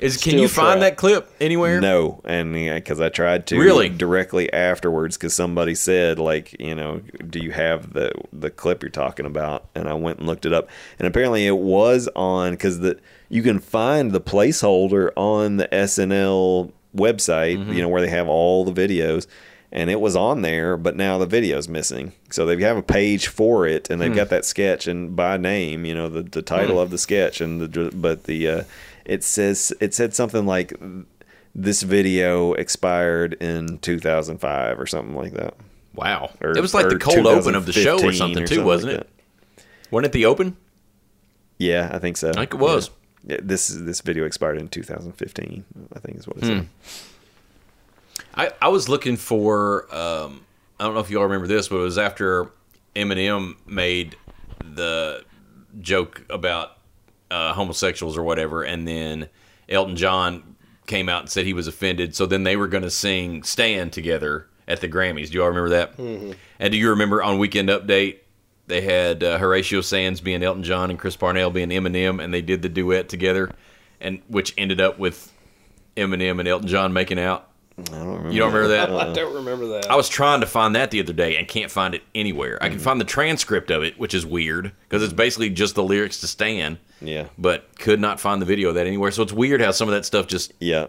[0.00, 1.80] Is can you find that clip anywhere?
[1.80, 3.88] No, and because I tried to Really?
[3.88, 8.90] directly afterwards, because somebody said like, you know, do you have the the clip you're
[8.90, 9.66] talking about?
[9.74, 12.98] And I went and looked it up, and apparently it was on because the
[13.28, 17.72] you can find the placeholder on the SNL website, Mm-hmm.
[17.72, 19.26] you know, where they have all the videos.
[19.76, 22.12] And it was on there, but now the video's missing.
[22.30, 24.16] So they have a page for it, and they've Hmm.
[24.16, 27.60] got that sketch and by name, you know, the, the title of the sketch, and
[27.60, 28.62] the but the uh,
[29.04, 30.72] it says it said something like
[31.56, 35.54] this video expired in 2005 or something like that.
[35.92, 36.30] Wow.
[36.40, 38.92] Or- it was like the cold open of the show or something or too, wasn't
[38.92, 39.10] like it?
[39.90, 40.56] Wasn't it the open?
[41.58, 42.30] Yeah, I think so.
[42.30, 42.90] I think it was.
[43.26, 43.38] Yeah.
[43.42, 45.64] This this video expired in 2015.
[45.94, 46.44] I think is what Hmm.
[46.44, 46.68] it said.
[48.36, 50.44] I, I was looking for um,
[50.78, 52.50] I don't know if y'all remember this, but it was after
[52.96, 54.16] Eminem made
[54.74, 55.24] the
[55.80, 56.78] joke about
[57.30, 59.28] uh, homosexuals or whatever, and then
[59.68, 60.56] Elton John
[60.86, 62.14] came out and said he was offended.
[62.14, 65.30] So then they were going to sing "Stan" together at the Grammys.
[65.30, 65.96] Do y'all remember that?
[65.96, 66.32] Mm-hmm.
[66.58, 68.18] And do you remember on Weekend Update
[68.66, 72.42] they had uh, Horatio Sanz being Elton John and Chris Parnell being Eminem, and they
[72.42, 73.50] did the duet together,
[74.00, 75.32] and which ended up with
[75.96, 77.50] Eminem and Elton John making out.
[77.76, 78.30] I don't remember.
[78.30, 78.90] You don't remember that?
[78.90, 79.90] I don't remember that.
[79.90, 82.56] I was trying to find that the other day and can't find it anywhere.
[82.62, 85.82] I can find the transcript of it, which is weird because it's basically just the
[85.82, 87.26] lyrics to Stan, Yeah.
[87.36, 89.10] but could not find the video of that anywhere.
[89.10, 90.86] So it's weird how some of that stuff just Yeah.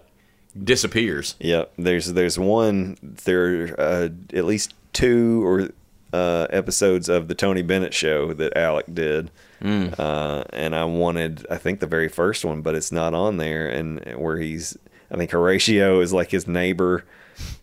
[0.64, 1.36] disappears.
[1.40, 5.70] Yeah, there's there's one there uh, at least two or
[6.14, 9.32] uh, episodes of the Tony Bennett show that Alec did,
[9.62, 13.68] uh, and I wanted I think the very first one, but it's not on there,
[13.68, 14.78] and where he's
[15.12, 17.06] I think Horatio is like his neighbor,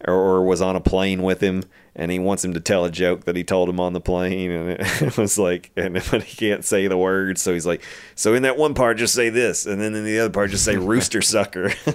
[0.07, 1.65] or, or was on a plane with him,
[1.95, 4.51] and he wants him to tell a joke that he told him on the plane,
[4.51, 7.83] and it, was like, and but he can't say the words, so he's like,
[8.15, 10.65] so in that one part just say this, and then in the other part just
[10.65, 11.67] say rooster sucker.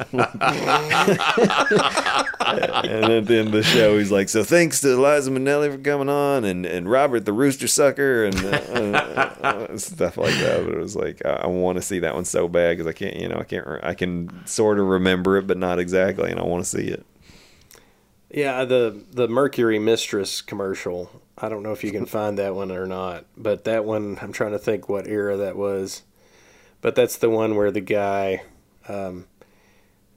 [2.48, 5.80] and at the end of the show, he's like, "So thanks to Eliza Minnelli for
[5.80, 10.64] coming on, and, and Robert the Rooster Sucker, and uh, uh, uh, stuff like that."
[10.64, 12.93] But it was like, I, I want to see that one so bad because I
[12.93, 16.39] can't, you know, I can't, I can sort of remember it, but not exactly, and
[16.39, 17.06] I want to see it.
[18.30, 21.10] Yeah, the the Mercury Mistress commercial.
[21.38, 24.34] I don't know if you can find that one or not, but that one I'm
[24.34, 26.04] trying to think what era that was.
[26.82, 28.44] But that's the one where the guy,
[28.88, 29.26] um,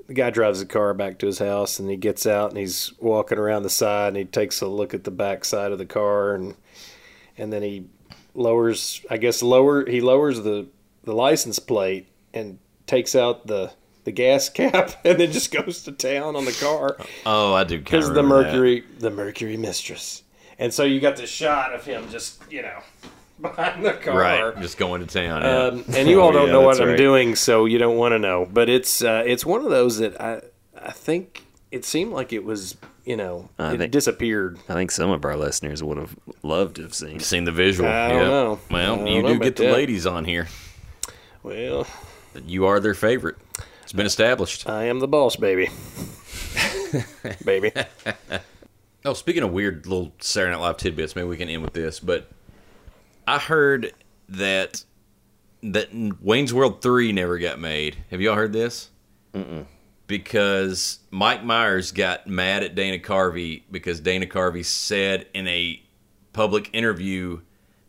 [0.06, 2.92] the guy drives the car back to his house and he gets out and he's
[3.00, 5.86] walking around the side and he takes a look at the back side of the
[5.86, 6.56] car and
[7.38, 7.86] and then he
[8.34, 10.66] lowers, I guess lower he lowers the
[11.04, 13.72] the license plate and takes out the
[14.04, 16.96] the gas cap and then just goes to town on the car
[17.26, 20.22] Oh, I do because the Mercury, the Mercury Mistress,
[20.58, 22.78] and so you got the shot of him just you know
[23.40, 24.18] behind the car.
[24.18, 25.42] right, just going to town.
[25.42, 25.56] Yeah.
[25.64, 28.12] Um, and you all don't yeah, know what that's I'm doing, so you don't want
[28.12, 28.46] to know.
[28.50, 30.42] But it's uh, it's one of those that I
[30.78, 32.76] I think it seemed like it was
[33.06, 34.58] you know I it think- disappeared.
[34.68, 37.20] I think some of our listeners would have loved to have seen.
[37.20, 37.88] Seen the visual.
[37.88, 38.28] I don't yeah.
[38.28, 38.60] know.
[38.70, 39.72] I Well, don't you know do get the that.
[39.72, 40.48] ladies on here.
[41.42, 41.86] Well,
[42.46, 43.36] You are their favorite.
[43.90, 44.68] It's been established.
[44.68, 45.68] I am the boss, baby,
[47.44, 47.72] baby.
[49.04, 51.98] Oh, speaking of weird little Saturday Night Live tidbits, maybe we can end with this.
[51.98, 52.30] But
[53.26, 53.94] I heard
[54.28, 54.84] that
[55.62, 55.88] that
[56.20, 57.96] Wayne's World three never got made.
[58.10, 58.90] Have y'all heard this?
[59.32, 59.64] Mm-mm.
[60.06, 65.82] Because Mike Myers got mad at Dana Carvey because Dana Carvey said in a
[66.34, 67.40] public interview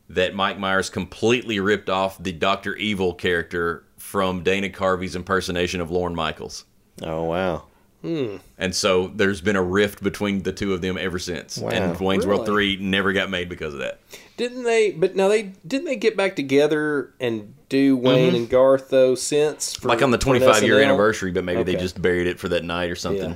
[0.09, 5.91] that Mike Myers completely ripped off the Doctor Evil character from Dana Carvey's impersonation of
[5.91, 6.65] Lorne Michaels.
[7.01, 7.63] Oh wow!
[8.03, 11.57] And so there's been a rift between the two of them ever since.
[11.59, 11.69] Wow.
[11.69, 13.99] And Wayne's World 3 never got made because of that.
[14.37, 14.91] Didn't they?
[14.91, 19.75] But now they didn't they get back together and do Wayne and Garth though since
[19.75, 19.89] for- Mm-hmm.
[19.89, 22.89] Like on the 25 year anniversary, but maybe they just buried it for that night
[22.89, 23.35] or something.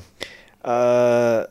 [0.63, 1.45] Uh,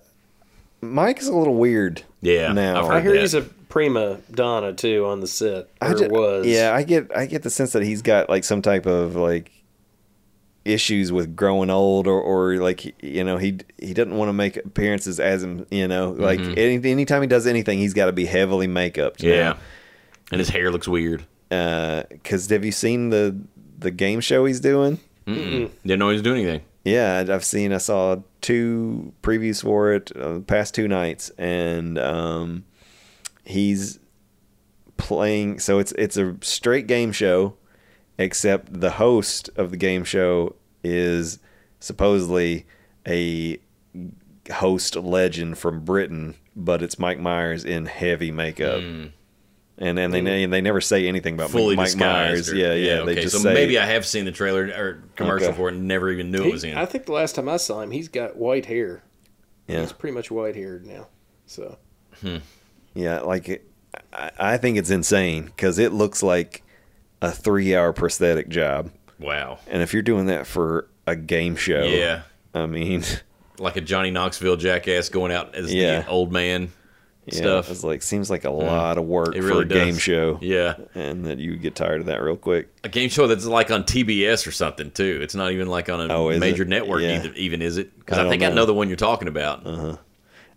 [0.80, 2.02] Mike is a little weird.
[2.20, 3.20] Yeah, now I've I hear that.
[3.20, 3.42] he's a
[3.74, 5.64] prima donna too on the set.
[5.82, 6.46] Or I ju- was.
[6.46, 9.50] Yeah, I get I get the sense that he's got like some type of like
[10.64, 14.56] issues with growing old or, or like you know he he doesn't want to make
[14.56, 18.24] appearances as him you know like any, anytime he does anything he's got to be
[18.26, 19.56] heavily makeup Yeah.
[20.30, 21.26] And his hair looks weird.
[21.50, 23.36] because have you seen the
[23.78, 26.62] the game show he's doing Didn't know he was doing anything.
[26.84, 31.98] yeah I'd- i've seen i saw two previews for it uh, past two nights and
[31.98, 32.64] um
[33.44, 33.98] he's
[34.96, 37.54] playing so it's it's a straight game show
[38.18, 40.54] except the host of the game show
[40.84, 41.38] is
[41.80, 42.64] supposedly
[43.06, 43.58] a
[44.52, 48.80] host legend from Britain, but it's Mike Myers in heavy makeup.
[49.76, 51.56] And and they ne- they never say anything about Hmm.
[51.56, 51.96] Fully Mike.
[51.96, 52.50] Myers.
[52.52, 52.96] or- yeah, yeah.
[53.02, 53.22] They okay.
[53.22, 55.56] just so say maybe I have seen the trailer or commercial Okay.
[55.56, 56.76] for it and never even knew it was in.
[56.76, 59.02] I think the last time I saw him, he's got white hair.
[59.66, 61.08] yeah, He's pretty much white haired now.
[61.46, 61.76] So
[62.94, 63.20] yeah.
[63.20, 63.66] Like it,
[64.12, 66.62] I, I think it's insane because it looks like
[67.22, 68.90] a three hour prosthetic job.
[69.18, 69.58] wow.
[69.68, 72.22] And if you're doing that for a game show, Yeah.
[72.54, 73.02] I mean,
[73.58, 76.00] Like a Johnny Knoxville jackass going out as Yeah.
[76.00, 76.72] the old man
[77.26, 77.70] yeah, stuff.
[77.70, 78.56] it's like seems like a hmm.
[78.58, 80.38] lot of work It for really a game show.
[80.42, 80.74] Yeah.
[80.94, 82.68] and that you get tired of that real quick.
[82.84, 85.20] A game show that's like on TBS or something too.
[85.22, 86.68] It's not even like on a Oh, major it?
[86.68, 87.16] network Yeah.
[87.16, 87.96] either, even, is it?
[87.98, 88.56] Because I I, think I know.
[88.56, 89.64] know the one you're talking about.
[89.66, 89.96] Uh-huh.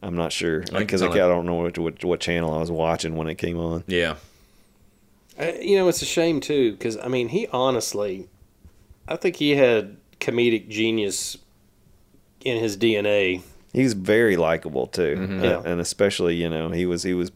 [0.04, 2.60] I'm not sure because it's I, on a- don't know what, what what channel I
[2.60, 3.84] was watching when it came on.
[3.88, 4.16] Yeah.
[5.40, 8.28] I, you know, it's a shame too, because I mean, he honestly,
[9.08, 11.38] I think he had comedic genius
[12.42, 13.42] in his DNA.
[13.74, 15.40] He was very likable too, Mm-hmm.
[15.40, 15.62] Uh, Yeah.
[15.66, 17.32] and especially you know he was he was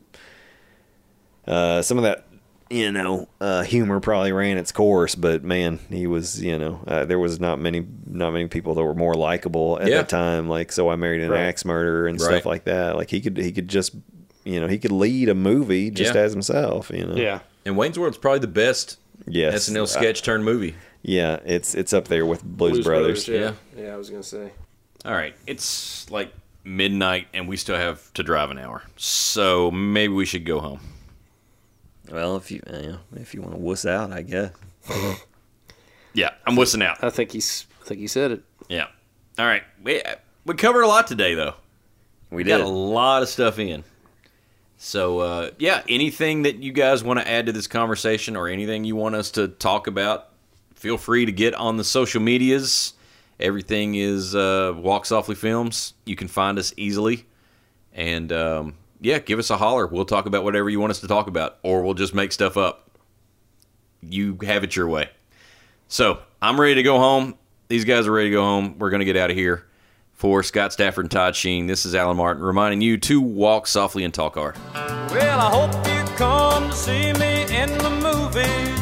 [1.48, 2.26] uh, some of that
[2.72, 7.06] you know uh, humor probably ran its course, but man, he was you know uh,
[7.06, 9.98] there was not many not many people that were more likable at Yeah.
[9.98, 10.48] that time.
[10.50, 11.42] Like so, I married an Right.
[11.42, 12.26] axe murderer and Right.
[12.32, 12.96] stuff like that.
[12.96, 13.94] Like he could he could just
[14.44, 16.22] you know he could lead a movie just Yeah.
[16.22, 16.90] as himself.
[16.94, 20.76] You know, Yeah, And Wayne's World's probably the best yes, SNL sketch turned movie.
[21.04, 23.28] yeah, it's it's up there with Blues, Blues Brothers.
[23.28, 23.52] yeah.
[23.78, 24.52] yeah, I was gonna say.
[25.06, 25.34] All right.
[25.48, 26.32] It's like
[26.64, 28.84] midnight and we still have to drive an hour.
[28.98, 30.80] So maybe we should go home.
[32.12, 34.52] Well, if you you know, if you want to wuss out, I guess.
[36.14, 37.04] Yeah, I'm whistling out.
[37.04, 37.66] I think he's.
[37.82, 38.44] I think he said it.
[38.68, 38.88] Yeah.
[39.40, 39.64] All right.
[39.84, 40.02] We
[40.46, 41.56] we covered a lot today though.
[42.30, 43.84] We got a lot of stuff in.
[44.78, 48.84] So uh, yeah, anything that you guys want to add to this conversation or anything
[48.84, 50.30] you want us to talk about,
[50.76, 52.94] feel free to get on the social medias.
[53.40, 55.94] Everything is uh, Walk Softly Films.
[56.06, 57.26] You can find us easily,
[57.94, 59.88] and um, yeah, give us a holler.
[59.88, 62.56] We'll talk about whatever you want us to talk about, or we'll just make stuff
[62.56, 62.90] up.
[64.02, 65.10] You have it your way.
[65.88, 67.36] So I'm ready to go home.
[67.68, 68.78] These guys are ready to go home.
[68.78, 69.66] We're gonna get out of here.
[70.14, 74.04] For Scott Stafford and Todd Sheen, this is Alan Martin reminding you to walk softly
[74.04, 74.56] and talk hard.
[74.76, 78.82] Well, I hope you come to see me in the movies.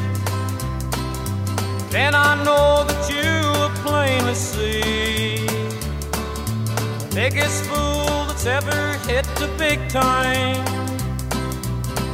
[1.90, 5.48] Then I know that you will plainly see
[7.16, 10.56] biggest fool that's ever hit the big time.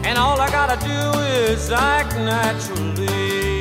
[0.04, 3.55] And all I gotta do is act naturally.